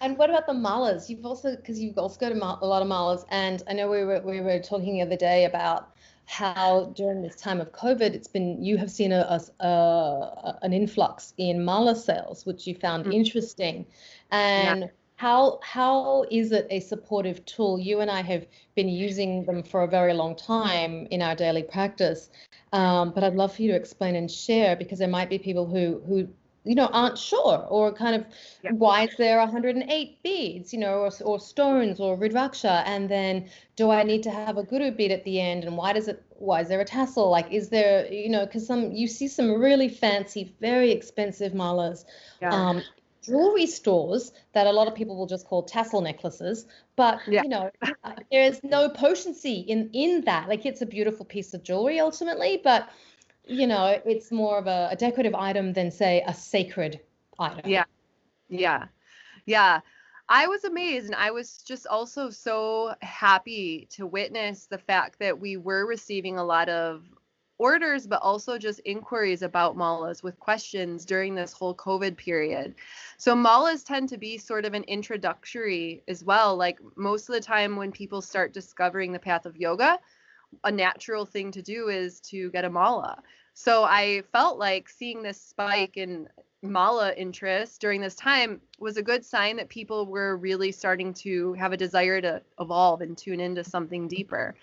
And 0.00 0.18
what 0.18 0.28
about 0.28 0.46
the 0.46 0.52
malas? 0.52 1.08
You've 1.08 1.24
also 1.24 1.56
because 1.56 1.80
you've 1.80 1.96
also 1.96 2.20
got 2.20 2.32
a, 2.32 2.66
lot 2.66 2.82
of 2.82 2.88
malas, 2.88 3.24
and 3.30 3.62
I 3.68 3.72
know 3.72 3.88
we 3.88 4.04
were 4.04 4.20
we 4.20 4.40
were 4.40 4.58
talking 4.58 4.94
the 4.94 5.02
other 5.02 5.16
day 5.16 5.46
about 5.46 5.93
how 6.26 6.92
during 6.96 7.22
this 7.22 7.36
time 7.36 7.60
of 7.60 7.72
COVID, 7.72 8.14
it's 8.14 8.28
been 8.28 8.62
you 8.62 8.76
have 8.76 8.90
seen 8.90 9.12
a, 9.12 9.40
a, 9.60 9.64
a 9.64 10.58
an 10.62 10.72
influx 10.72 11.34
in 11.38 11.64
mala 11.64 11.96
sales, 11.96 12.46
which 12.46 12.66
you 12.66 12.74
found 12.74 13.04
mm-hmm. 13.04 13.12
interesting, 13.12 13.86
and. 14.30 14.82
Yeah. 14.82 14.86
How 15.16 15.60
how 15.62 16.24
is 16.28 16.50
it 16.50 16.66
a 16.70 16.80
supportive 16.80 17.46
tool? 17.46 17.78
You 17.78 18.00
and 18.00 18.10
I 18.10 18.20
have 18.20 18.46
been 18.74 18.88
using 18.88 19.44
them 19.44 19.62
for 19.62 19.84
a 19.84 19.86
very 19.86 20.12
long 20.12 20.34
time 20.34 21.06
in 21.08 21.22
our 21.22 21.36
daily 21.36 21.62
practice, 21.62 22.30
um, 22.72 23.12
but 23.14 23.22
I'd 23.22 23.36
love 23.36 23.54
for 23.54 23.62
you 23.62 23.70
to 23.70 23.76
explain 23.76 24.16
and 24.16 24.28
share 24.28 24.74
because 24.74 24.98
there 24.98 25.06
might 25.06 25.30
be 25.30 25.38
people 25.38 25.66
who 25.66 26.02
who 26.04 26.28
you 26.64 26.74
know 26.74 26.86
aren't 26.86 27.18
sure 27.18 27.66
or 27.68 27.92
kind 27.92 28.16
of 28.16 28.26
yeah. 28.62 28.72
why 28.72 29.04
is 29.04 29.16
there 29.16 29.38
108 29.38 30.22
beads 30.22 30.72
you 30.72 30.78
know 30.78 31.00
or, 31.00 31.10
or 31.22 31.38
stones 31.38 32.00
or 32.00 32.16
rudraksha 32.16 32.82
and 32.86 33.08
then 33.08 33.48
do 33.76 33.90
i 33.90 34.02
need 34.02 34.22
to 34.22 34.30
have 34.30 34.56
a 34.56 34.62
guru 34.62 34.90
bead 34.90 35.12
at 35.12 35.24
the 35.24 35.40
end 35.40 35.64
and 35.64 35.76
why 35.76 35.92
does 35.92 36.08
it 36.08 36.22
why 36.38 36.60
is 36.60 36.68
there 36.68 36.80
a 36.80 36.84
tassel 36.84 37.30
like 37.30 37.50
is 37.52 37.68
there 37.68 38.10
you 38.12 38.30
know 38.30 38.44
because 38.44 38.66
some 38.66 38.92
you 38.92 39.06
see 39.06 39.28
some 39.28 39.60
really 39.60 39.88
fancy 39.88 40.54
very 40.60 40.90
expensive 40.90 41.52
malas 41.52 42.04
yeah. 42.40 42.50
um, 42.50 42.82
jewelry 43.22 43.66
stores 43.66 44.32
that 44.52 44.66
a 44.66 44.72
lot 44.72 44.88
of 44.88 44.94
people 44.94 45.16
will 45.16 45.26
just 45.26 45.46
call 45.46 45.62
tassel 45.62 46.00
necklaces 46.00 46.66
but 46.96 47.20
yeah. 47.26 47.42
you 47.42 47.48
know 47.48 47.70
uh, 47.82 48.12
there 48.30 48.44
is 48.44 48.60
no 48.62 48.88
potency 48.88 49.60
in 49.60 49.90
in 49.92 50.22
that 50.22 50.48
like 50.48 50.64
it's 50.66 50.82
a 50.82 50.86
beautiful 50.86 51.24
piece 51.24 51.54
of 51.54 51.62
jewelry 51.62 52.00
ultimately 52.00 52.60
but 52.62 52.88
you 53.46 53.66
know, 53.66 54.00
it's 54.04 54.30
more 54.30 54.58
of 54.58 54.66
a, 54.66 54.88
a 54.92 54.96
decorative 54.96 55.34
item 55.34 55.72
than 55.72 55.90
say 55.90 56.22
a 56.26 56.34
sacred 56.34 57.00
item. 57.38 57.70
Yeah. 57.70 57.84
Yeah. 58.48 58.86
Yeah. 59.46 59.80
I 60.28 60.46
was 60.46 60.64
amazed 60.64 61.06
and 61.06 61.14
I 61.14 61.30
was 61.30 61.58
just 61.58 61.86
also 61.86 62.30
so 62.30 62.94
happy 63.02 63.86
to 63.90 64.06
witness 64.06 64.66
the 64.66 64.78
fact 64.78 65.18
that 65.18 65.38
we 65.38 65.58
were 65.58 65.86
receiving 65.86 66.38
a 66.38 66.44
lot 66.44 66.70
of 66.70 67.04
orders, 67.58 68.06
but 68.06 68.22
also 68.22 68.58
just 68.58 68.80
inquiries 68.80 69.42
about 69.42 69.76
malas 69.76 70.22
with 70.22 70.38
questions 70.40 71.04
during 71.04 71.34
this 71.34 71.52
whole 71.52 71.74
COVID 71.74 72.16
period. 72.16 72.74
So 73.18 73.34
malas 73.34 73.84
tend 73.84 74.08
to 74.08 74.18
be 74.18 74.38
sort 74.38 74.64
of 74.64 74.74
an 74.74 74.84
introductory 74.84 76.02
as 76.08 76.24
well. 76.24 76.56
Like 76.56 76.78
most 76.96 77.28
of 77.28 77.34
the 77.34 77.40
time 77.40 77.76
when 77.76 77.92
people 77.92 78.22
start 78.22 78.54
discovering 78.54 79.12
the 79.12 79.18
path 79.18 79.44
of 79.44 79.56
yoga, 79.56 79.98
a 80.62 80.70
natural 80.70 81.26
thing 81.26 81.50
to 81.52 81.62
do 81.62 81.88
is 81.88 82.20
to 82.20 82.50
get 82.50 82.64
a 82.64 82.70
mala. 82.70 83.22
So 83.54 83.84
I 83.84 84.22
felt 84.32 84.58
like 84.58 84.88
seeing 84.88 85.22
this 85.22 85.40
spike 85.40 85.96
in 85.96 86.28
mala 86.62 87.12
interest 87.12 87.80
during 87.80 88.00
this 88.00 88.14
time 88.14 88.60
was 88.78 88.96
a 88.96 89.02
good 89.02 89.24
sign 89.24 89.56
that 89.56 89.68
people 89.68 90.06
were 90.06 90.36
really 90.36 90.72
starting 90.72 91.12
to 91.12 91.52
have 91.54 91.72
a 91.72 91.76
desire 91.76 92.20
to 92.20 92.42
evolve 92.58 93.02
and 93.02 93.16
tune 93.16 93.40
into 93.40 93.62
something 93.62 94.08
deeper. 94.08 94.54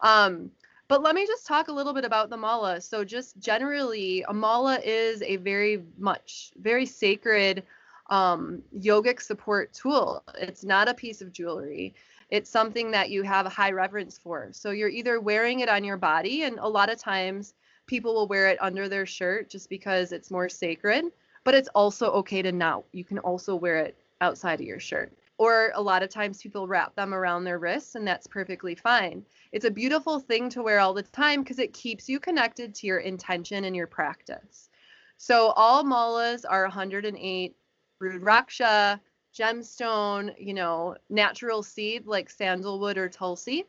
Um, 0.00 0.50
but 0.88 1.02
let 1.02 1.14
me 1.14 1.26
just 1.26 1.46
talk 1.46 1.68
a 1.68 1.72
little 1.72 1.92
bit 1.92 2.04
about 2.04 2.30
the 2.30 2.36
mala. 2.36 2.80
So, 2.80 3.04
just 3.04 3.38
generally, 3.40 4.24
a 4.28 4.32
mala 4.32 4.78
is 4.84 5.20
a 5.22 5.36
very 5.36 5.82
much, 5.98 6.52
very 6.60 6.86
sacred 6.86 7.64
um, 8.08 8.62
yogic 8.78 9.20
support 9.20 9.72
tool. 9.72 10.22
It's 10.38 10.62
not 10.62 10.88
a 10.88 10.94
piece 10.94 11.20
of 11.20 11.32
jewelry 11.32 11.94
it's 12.30 12.50
something 12.50 12.90
that 12.90 13.10
you 13.10 13.22
have 13.22 13.46
a 13.46 13.50
high 13.50 13.70
reverence 13.70 14.18
for. 14.18 14.48
So 14.52 14.70
you're 14.70 14.88
either 14.88 15.20
wearing 15.20 15.60
it 15.60 15.68
on 15.68 15.84
your 15.84 15.96
body, 15.96 16.42
and 16.42 16.58
a 16.58 16.68
lot 16.68 16.90
of 16.90 16.98
times 16.98 17.54
people 17.86 18.14
will 18.14 18.26
wear 18.26 18.48
it 18.48 18.58
under 18.60 18.88
their 18.88 19.06
shirt 19.06 19.48
just 19.48 19.70
because 19.70 20.12
it's 20.12 20.30
more 20.30 20.48
sacred, 20.48 21.04
but 21.44 21.54
it's 21.54 21.68
also 21.74 22.10
okay 22.12 22.42
to 22.42 22.52
not. 22.52 22.84
You 22.92 23.04
can 23.04 23.18
also 23.20 23.54
wear 23.54 23.78
it 23.78 23.96
outside 24.20 24.60
of 24.60 24.66
your 24.66 24.80
shirt. 24.80 25.12
Or 25.38 25.70
a 25.74 25.82
lot 25.82 26.02
of 26.02 26.08
times 26.08 26.42
people 26.42 26.66
wrap 26.66 26.94
them 26.96 27.12
around 27.12 27.44
their 27.44 27.58
wrists, 27.58 27.94
and 27.94 28.06
that's 28.06 28.26
perfectly 28.26 28.74
fine. 28.74 29.24
It's 29.52 29.66
a 29.66 29.70
beautiful 29.70 30.18
thing 30.18 30.48
to 30.50 30.62
wear 30.62 30.80
all 30.80 30.94
the 30.94 31.02
time 31.02 31.42
because 31.42 31.58
it 31.58 31.74
keeps 31.74 32.08
you 32.08 32.18
connected 32.18 32.74
to 32.74 32.86
your 32.86 32.98
intention 32.98 33.64
and 33.64 33.76
your 33.76 33.86
practice. 33.86 34.70
So 35.18 35.52
all 35.56 35.84
malas 35.84 36.44
are 36.48 36.62
108 36.62 37.54
Rudraksha, 38.02 39.00
gemstone, 39.36 40.34
you 40.38 40.54
know, 40.54 40.96
natural 41.10 41.62
seed 41.62 42.06
like 42.06 42.30
sandalwood 42.30 42.96
or 42.96 43.08
tulsi. 43.08 43.64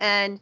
And 0.00 0.40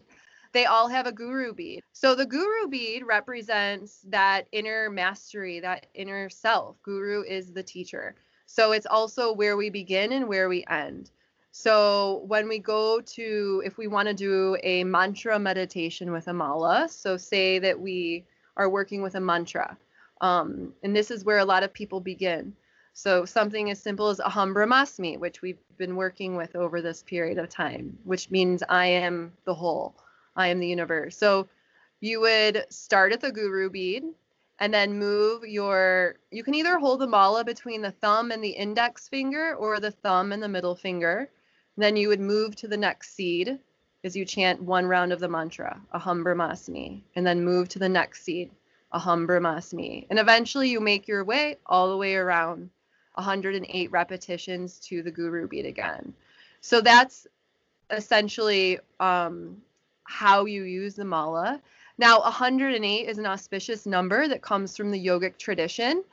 they 0.53 0.67
all 0.67 0.89
have 0.89 1.07
a 1.07 1.13
guru 1.13 1.53
bead. 1.53 1.83
So 1.93 2.15
the 2.15 2.27
guru 2.27 2.69
bead 2.69 3.05
represents 3.05 4.01
that 4.09 4.47
inner 4.53 4.91
mastery, 4.91 5.61
that 5.61 5.87
inner 5.95 6.29
self. 6.29 6.83
Guru 6.83 7.23
is 7.23 7.53
the 7.53 7.63
teacher. 7.63 8.15
So 8.47 8.73
it's 8.73 8.87
also 8.87 9.33
where 9.33 9.57
we 9.57 9.71
begin 9.71 10.13
and 10.13 10.29
where 10.29 10.49
we 10.49 10.65
end. 10.69 11.11
So 11.53 12.23
when 12.27 12.49
we 12.49 12.59
go 12.59 13.01
to, 13.01 13.63
if 13.65 13.79
we 13.79 13.87
want 13.87 14.09
to 14.09 14.15
do 14.15 14.57
a 14.63 14.85
mantra 14.85 15.39
meditation 15.39 16.13
with 16.13 16.29
a 16.29 16.33
mala, 16.33 16.87
so 16.89 17.17
say 17.17 17.59
that 17.59 17.81
we 17.81 18.25
are 18.57 18.69
working 18.69 19.03
with 19.03 19.15
a 19.15 19.21
mantra, 19.21 19.77
um, 20.21 20.73
and 20.83 20.95
this 20.95 21.11
is 21.11 21.25
where 21.25 21.39
a 21.39 21.45
lot 21.45 21.63
of 21.63 21.73
people 21.73 22.01
begin. 22.01 22.55
So 22.99 23.27
something 23.27 23.69
as 23.69 23.79
simple 23.79 24.09
as 24.09 24.21
Aham 24.21 24.55
Brahmasmi, 24.55 25.19
which 25.19 25.43
we've 25.43 25.59
been 25.77 25.97
working 25.97 26.35
with 26.35 26.57
over 26.57 26.81
this 26.81 27.03
period 27.03 27.37
of 27.37 27.51
time, 27.51 27.99
which 28.05 28.31
means 28.31 28.63
I 28.71 28.87
am 28.87 29.35
the 29.45 29.53
whole, 29.53 29.95
I 30.35 30.49
am 30.49 30.61
the 30.61 30.67
universe. 30.67 31.15
So 31.15 31.47
you 32.01 32.21
would 32.21 32.65
start 32.71 33.13
at 33.13 33.21
the 33.21 33.31
guru 33.31 33.69
bead 33.69 34.05
and 34.61 34.73
then 34.73 34.99
move 34.99 35.45
your 35.45 36.15
you 36.31 36.43
can 36.43 36.55
either 36.55 36.79
hold 36.79 37.01
the 37.01 37.07
mala 37.07 37.45
between 37.45 37.83
the 37.83 37.91
thumb 37.91 38.31
and 38.31 38.43
the 38.43 38.49
index 38.49 39.09
finger 39.09 39.55
or 39.55 39.79
the 39.79 39.91
thumb 39.91 40.33
and 40.33 40.43
the 40.43 40.49
middle 40.49 40.75
finger. 40.75 41.29
Then 41.77 41.97
you 41.97 42.09
would 42.09 42.21
move 42.21 42.57
to 42.57 42.67
the 42.67 42.79
next 42.79 43.15
seed 43.15 43.59
as 44.05 44.17
you 44.17 44.25
chant 44.25 44.63
one 44.63 44.87
round 44.87 45.13
of 45.13 45.21
the 45.21 45.29
mantra, 45.29 45.83
Aham 45.93 46.25
Brahmasmi, 46.25 47.03
and 47.15 47.27
then 47.27 47.45
move 47.45 47.69
to 47.69 47.79
the 47.79 47.91
next 47.91 48.23
seed, 48.23 48.51
Aham 48.95 49.27
Brahmasmi. 49.27 50.07
And 50.09 50.19
eventually 50.19 50.71
you 50.71 50.81
make 50.81 51.07
your 51.07 51.25
way 51.27 51.59
all 51.67 51.91
the 51.91 51.99
way 51.99 52.17
around 52.17 52.71
108 53.17 53.91
repetitions 53.91 54.79
to 54.81 55.03
the 55.03 55.11
guru 55.11 55.49
beat 55.49 55.67
again. 55.67 56.15
So 56.61 56.81
that's 56.81 57.27
essentially 57.91 58.79
um, 59.01 59.61
how 60.05 60.45
you 60.45 60.63
use 60.63 60.95
the 60.95 61.05
mala. 61.05 61.61
Now, 61.99 62.21
108 62.21 63.09
is 63.09 63.19
an 63.19 63.27
auspicious 63.27 63.87
number 63.87 64.29
that 64.29 64.43
comes 64.43 64.77
from 64.77 64.91
the 64.91 65.05
yogic 65.05 65.39
tradition. 65.39 66.05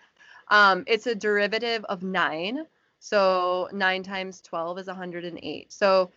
Um, 0.49 0.83
it's 0.87 1.07
a 1.07 1.15
derivative 1.15 1.83
of 1.85 2.03
nine. 2.03 2.65
So 2.99 3.67
9 3.73 4.03
times 4.03 4.41
12 4.41 4.79
is 4.79 4.87
108. 4.87 5.73
So 5.73 6.11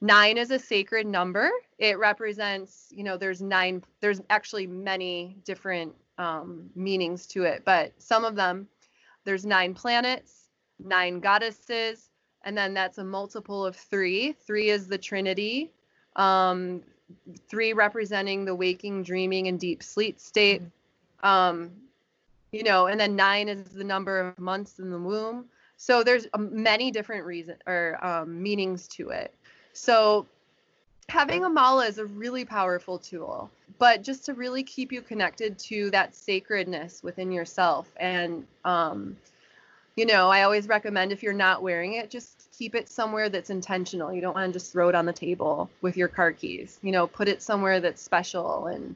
nine 0.00 0.38
is 0.38 0.50
a 0.50 0.58
sacred 0.58 1.06
number. 1.06 1.50
It 1.78 1.98
represents, 1.98 2.88
you 2.90 3.02
know, 3.02 3.16
there's 3.16 3.42
nine, 3.42 3.82
there's 4.00 4.20
actually 4.30 4.66
many 4.66 5.36
different 5.44 5.94
um, 6.18 6.70
meanings 6.76 7.26
to 7.28 7.44
it, 7.44 7.62
but 7.64 7.92
some 7.98 8.24
of 8.24 8.36
them 8.36 8.68
there's 9.24 9.46
nine 9.46 9.74
planets, 9.74 10.50
nine 10.78 11.20
goddesses, 11.20 12.10
and 12.44 12.56
then 12.56 12.74
that's 12.74 12.98
a 12.98 13.04
multiple 13.04 13.64
of 13.64 13.76
three. 13.76 14.32
Three 14.32 14.70
is 14.70 14.86
the 14.86 14.98
Trinity. 14.98 15.70
Um, 16.16 16.82
three 17.48 17.72
representing 17.72 18.44
the 18.44 18.54
waking, 18.54 19.02
dreaming, 19.02 19.48
and 19.48 19.58
deep 19.58 19.82
sleep 19.82 20.18
state. 20.18 20.62
Um, 21.22 21.70
you 22.52 22.62
know, 22.62 22.86
and 22.86 23.00
then 23.00 23.16
nine 23.16 23.48
is 23.48 23.64
the 23.70 23.84
number 23.84 24.20
of 24.20 24.38
months 24.38 24.78
in 24.78 24.90
the 24.90 24.98
womb. 24.98 25.46
So 25.76 26.04
there's 26.04 26.26
um, 26.34 26.62
many 26.62 26.90
different 26.90 27.24
reasons 27.24 27.58
or 27.66 27.98
um, 28.04 28.40
meanings 28.42 28.86
to 28.88 29.10
it. 29.10 29.34
So 29.72 30.26
having 31.08 31.44
a 31.44 31.48
mala 31.48 31.86
is 31.86 31.98
a 31.98 32.06
really 32.06 32.44
powerful 32.44 32.98
tool, 32.98 33.50
but 33.78 34.02
just 34.02 34.24
to 34.26 34.34
really 34.34 34.62
keep 34.62 34.92
you 34.92 35.02
connected 35.02 35.58
to 35.58 35.90
that 35.90 36.14
sacredness 36.14 37.02
within 37.02 37.30
yourself. 37.30 37.88
And, 37.96 38.46
um, 38.64 39.16
you 39.96 40.06
know, 40.06 40.28
I 40.28 40.42
always 40.42 40.66
recommend 40.66 41.12
if 41.12 41.22
you're 41.22 41.32
not 41.32 41.62
wearing 41.62 41.94
it, 41.94 42.10
just 42.10 42.48
keep 42.58 42.74
it 42.74 42.88
somewhere 42.88 43.28
that's 43.28 43.50
intentional. 43.50 44.12
You 44.12 44.20
don't 44.20 44.34
want 44.34 44.52
to 44.52 44.58
just 44.58 44.72
throw 44.72 44.88
it 44.88 44.94
on 44.94 45.06
the 45.06 45.12
table 45.12 45.70
with 45.82 45.96
your 45.96 46.08
car 46.08 46.32
keys. 46.32 46.78
You 46.82 46.92
know, 46.92 47.06
put 47.06 47.28
it 47.28 47.42
somewhere 47.42 47.80
that's 47.80 48.02
special 48.02 48.66
and 48.66 48.94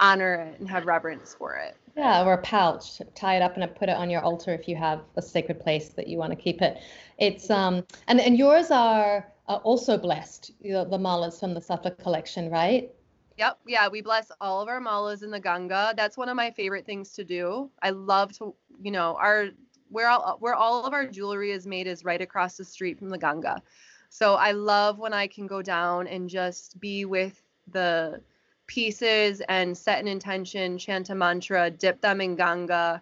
honor 0.00 0.34
it 0.34 0.60
and 0.60 0.68
have 0.68 0.86
reverence 0.86 1.34
for 1.34 1.56
it. 1.56 1.76
Yeah, 1.96 2.24
or 2.24 2.34
a 2.34 2.38
pouch, 2.38 3.02
tie 3.14 3.36
it 3.36 3.42
up 3.42 3.56
and 3.56 3.74
put 3.74 3.88
it 3.88 3.96
on 3.96 4.08
your 4.08 4.20
altar 4.20 4.54
if 4.54 4.68
you 4.68 4.76
have 4.76 5.00
a 5.16 5.22
sacred 5.22 5.60
place 5.60 5.88
that 5.90 6.06
you 6.06 6.16
want 6.16 6.30
to 6.30 6.36
keep 6.36 6.62
it. 6.62 6.78
It's 7.18 7.50
um 7.50 7.84
and 8.06 8.20
and 8.20 8.38
yours 8.38 8.70
are 8.70 9.26
are 9.48 9.58
also 9.58 9.96
blessed, 9.96 10.52
you 10.60 10.72
know, 10.72 10.84
the 10.84 10.98
malas 10.98 11.40
from 11.40 11.54
the 11.54 11.60
Sattva 11.60 11.96
collection, 11.98 12.50
right? 12.50 12.90
Yep. 13.38 13.58
Yeah, 13.66 13.88
we 13.88 14.02
bless 14.02 14.30
all 14.40 14.60
of 14.60 14.68
our 14.68 14.80
malas 14.80 15.22
in 15.22 15.30
the 15.30 15.40
Ganga. 15.40 15.94
That's 15.96 16.16
one 16.16 16.28
of 16.28 16.36
my 16.36 16.50
favorite 16.50 16.84
things 16.84 17.12
to 17.12 17.24
do. 17.24 17.70
I 17.82 17.90
love 17.90 18.36
to, 18.38 18.54
you 18.82 18.90
know, 18.90 19.16
our 19.20 19.48
where 19.90 20.08
all 20.08 20.36
where 20.40 20.54
all 20.54 20.84
of 20.84 20.92
our 20.92 21.06
jewelry 21.06 21.52
is 21.52 21.66
made 21.66 21.86
is 21.86 22.04
right 22.04 22.20
across 22.20 22.56
the 22.56 22.64
street 22.64 22.98
from 22.98 23.08
the 23.08 23.18
Ganga. 23.18 23.62
So 24.10 24.34
I 24.34 24.52
love 24.52 24.98
when 24.98 25.12
I 25.12 25.26
can 25.26 25.46
go 25.46 25.62
down 25.62 26.08
and 26.08 26.28
just 26.28 26.78
be 26.80 27.04
with 27.04 27.40
the 27.70 28.20
pieces 28.66 29.40
and 29.48 29.76
set 29.76 30.00
an 30.00 30.08
intention, 30.08 30.76
chant 30.76 31.10
a 31.10 31.14
mantra, 31.14 31.70
dip 31.70 32.00
them 32.00 32.20
in 32.20 32.34
Ganga, 32.36 33.00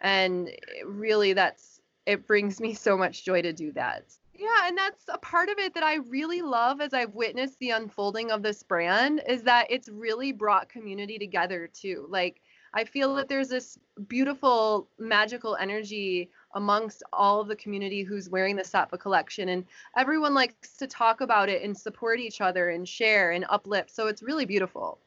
and 0.00 0.50
really 0.84 1.32
that's 1.32 1.80
it 2.06 2.26
brings 2.26 2.60
me 2.60 2.74
so 2.74 2.96
much 2.96 3.24
joy 3.24 3.42
to 3.42 3.52
do 3.52 3.72
that. 3.72 4.04
Yeah, 4.40 4.68
and 4.68 4.78
that's 4.78 5.04
a 5.12 5.18
part 5.18 5.50
of 5.50 5.58
it 5.58 5.74
that 5.74 5.82
I 5.82 5.96
really 5.96 6.40
love 6.40 6.80
as 6.80 6.94
I've 6.94 7.14
witnessed 7.14 7.58
the 7.58 7.70
unfolding 7.70 8.30
of 8.30 8.42
this 8.42 8.62
brand 8.62 9.20
is 9.28 9.42
that 9.42 9.66
it's 9.68 9.90
really 9.90 10.32
brought 10.32 10.70
community 10.70 11.18
together 11.18 11.68
too. 11.74 12.06
Like 12.08 12.40
I 12.72 12.84
feel 12.84 13.14
that 13.16 13.28
there's 13.28 13.48
this 13.48 13.78
beautiful 14.08 14.88
magical 14.98 15.56
energy 15.56 16.30
amongst 16.54 17.02
all 17.12 17.42
of 17.42 17.48
the 17.48 17.56
community 17.56 18.02
who's 18.02 18.30
wearing 18.30 18.56
the 18.56 18.62
Sattva 18.62 18.98
collection 18.98 19.50
and 19.50 19.66
everyone 19.94 20.32
likes 20.32 20.74
to 20.78 20.86
talk 20.86 21.20
about 21.20 21.50
it 21.50 21.62
and 21.62 21.76
support 21.76 22.18
each 22.18 22.40
other 22.40 22.70
and 22.70 22.88
share 22.88 23.32
and 23.32 23.44
uplift. 23.50 23.94
So 23.94 24.06
it's 24.06 24.22
really 24.22 24.46
beautiful. 24.46 24.98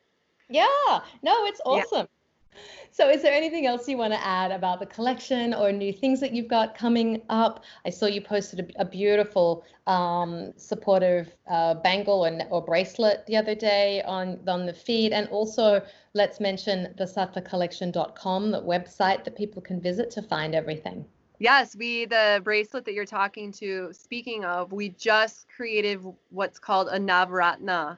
Yeah. 0.48 1.00
No, 1.24 1.46
it's 1.46 1.62
awesome. 1.66 2.02
Yeah. 2.02 2.23
So, 2.96 3.10
is 3.10 3.24
there 3.24 3.34
anything 3.34 3.66
else 3.66 3.88
you 3.88 3.98
want 3.98 4.14
to 4.14 4.24
add 4.24 4.52
about 4.52 4.80
the 4.80 4.86
collection 4.86 5.52
or 5.56 5.72
new 5.72 5.92
things 5.92 6.20
that 6.20 6.32
you've 6.32 6.48
got 6.48 6.78
coming 6.78 7.24
up? 7.28 7.64
I 7.88 7.90
saw 7.90 8.06
you 8.06 8.22
posted 8.22 8.60
a, 8.60 8.82
a 8.82 8.86
beautiful 8.86 9.66
um, 9.88 10.54
supportive 10.58 11.36
uh, 11.50 11.74
bangle 11.74 12.24
or, 12.24 12.40
or 12.52 12.64
bracelet 12.64 13.26
the 13.26 13.36
other 13.36 13.56
day 13.56 14.04
on, 14.04 14.40
on 14.48 14.68
the 14.68 14.74
feed. 14.74 15.12
And 15.12 15.28
also, 15.30 15.82
let's 16.14 16.40
mention 16.40 16.94
the 16.96 17.06
sattvacollection.com, 17.06 18.52
the 18.52 18.62
website 18.62 19.24
that 19.24 19.36
people 19.36 19.64
can 19.64 19.82
visit 19.82 20.12
to 20.12 20.22
find 20.22 20.54
everything. 20.54 21.04
Yes, 21.40 21.76
we 21.76 22.06
the 22.06 22.42
bracelet 22.44 22.86
that 22.86 22.94
you're 22.94 23.06
talking 23.06 23.52
to. 23.54 23.90
Speaking 23.92 24.46
of, 24.46 24.72
we 24.72 24.90
just 24.90 25.48
created 25.50 26.00
what's 26.30 26.60
called 26.60 26.90
a 26.90 27.00
Navratna 27.00 27.98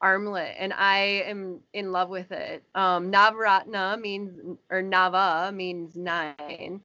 armlet 0.00 0.54
and 0.58 0.72
I 0.72 1.24
am 1.26 1.60
in 1.72 1.92
love 1.92 2.08
with 2.08 2.32
it. 2.32 2.62
Um, 2.74 3.10
Navratna 3.10 4.00
means, 4.00 4.58
or 4.70 4.82
Nava 4.82 5.54
means 5.54 5.96
nine. 5.96 6.80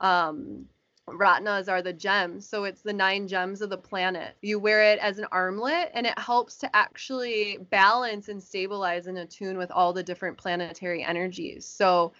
Um, 0.00 0.66
Ratnas 1.08 1.68
are 1.68 1.82
the 1.82 1.92
gems. 1.92 2.48
So 2.48 2.64
it's 2.64 2.82
the 2.82 2.92
nine 2.92 3.28
gems 3.28 3.62
of 3.62 3.70
the 3.70 3.78
planet. 3.78 4.36
You 4.42 4.58
wear 4.58 4.82
it 4.82 4.98
as 4.98 5.18
an 5.18 5.26
armlet 5.30 5.90
and 5.94 6.06
it 6.06 6.18
helps 6.18 6.56
to 6.58 6.76
actually 6.76 7.58
balance 7.70 8.28
and 8.28 8.42
stabilize 8.42 9.06
and 9.06 9.18
attune 9.18 9.56
with 9.56 9.70
all 9.70 9.92
the 9.92 10.02
different 10.02 10.36
planetary 10.36 11.04
energies. 11.04 11.64
So 11.64 12.12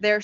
they're 0.00 0.22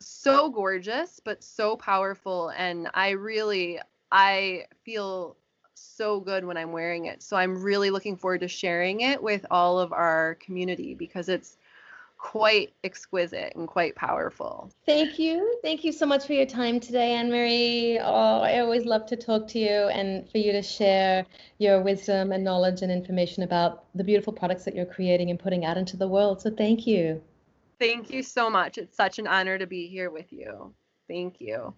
so 0.00 0.50
gorgeous, 0.50 1.20
but 1.24 1.44
so 1.44 1.76
powerful. 1.76 2.48
And 2.56 2.88
I 2.94 3.10
really, 3.10 3.78
I 4.10 4.64
feel 4.84 5.36
so 5.80 6.20
good 6.20 6.44
when 6.44 6.56
I'm 6.56 6.72
wearing 6.72 7.06
it. 7.06 7.22
So 7.22 7.36
I'm 7.36 7.62
really 7.62 7.90
looking 7.90 8.16
forward 8.16 8.40
to 8.40 8.48
sharing 8.48 9.00
it 9.00 9.22
with 9.22 9.46
all 9.50 9.78
of 9.78 9.92
our 9.92 10.36
community 10.36 10.94
because 10.94 11.28
it's 11.28 11.56
quite 12.20 12.72
exquisite 12.84 13.54
and 13.56 13.66
quite 13.66 13.96
powerful. 13.96 14.70
Thank 14.84 15.18
you. 15.18 15.58
Thank 15.62 15.84
you 15.84 15.92
so 15.92 16.04
much 16.04 16.26
for 16.26 16.34
your 16.34 16.46
time 16.46 16.78
today, 16.78 17.10
Annemarie. 17.14 17.98
Oh, 18.02 18.40
I 18.42 18.58
always 18.58 18.84
love 18.84 19.06
to 19.06 19.16
talk 19.16 19.48
to 19.48 19.58
you 19.58 19.88
and 19.88 20.30
for 20.30 20.38
you 20.38 20.52
to 20.52 20.62
share 20.62 21.24
your 21.58 21.80
wisdom 21.80 22.32
and 22.32 22.44
knowledge 22.44 22.82
and 22.82 22.92
information 22.92 23.42
about 23.42 23.84
the 23.94 24.04
beautiful 24.04 24.32
products 24.32 24.64
that 24.64 24.74
you're 24.74 24.84
creating 24.84 25.30
and 25.30 25.38
putting 25.38 25.64
out 25.64 25.78
into 25.78 25.96
the 25.96 26.08
world. 26.08 26.42
So 26.42 26.50
thank 26.50 26.86
you. 26.86 27.22
Thank 27.78 28.10
you 28.10 28.22
so 28.22 28.50
much. 28.50 28.76
It's 28.76 28.96
such 28.96 29.18
an 29.18 29.26
honor 29.26 29.56
to 29.56 29.66
be 29.66 29.88
here 29.88 30.10
with 30.10 30.30
you. 30.30 30.74
Thank 31.08 31.40
you. 31.40 31.74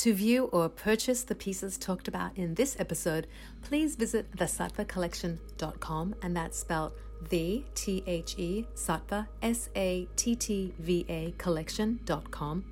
To 0.00 0.14
view 0.14 0.44
or 0.44 0.70
purchase 0.70 1.24
the 1.24 1.34
pieces 1.34 1.76
talked 1.76 2.08
about 2.08 2.34
in 2.34 2.54
this 2.54 2.74
episode, 2.78 3.26
please 3.60 3.96
visit 3.96 4.34
thesattvacollection.com 4.34 6.14
and 6.22 6.34
that's 6.34 6.58
spelled 6.58 6.92
the 7.28 7.62
T 7.74 8.02
H 8.06 8.34
E 8.38 8.66
Sattva 8.74 9.26
S 9.42 9.68
A 9.76 10.08
T 10.16 10.34
T 10.34 10.72
V 10.78 11.04
A 11.06 11.34
collection.com. 11.36 12.64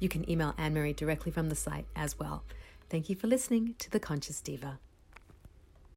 You 0.00 0.10
can 0.10 0.30
email 0.30 0.52
Annemarie 0.58 0.94
directly 0.94 1.32
from 1.32 1.48
the 1.48 1.56
site 1.56 1.86
as 1.96 2.18
well. 2.18 2.44
Thank 2.90 3.08
you 3.08 3.16
for 3.16 3.26
listening 3.26 3.74
to 3.78 3.90
The 3.90 3.98
Conscious 3.98 4.42
Diva. 4.42 4.78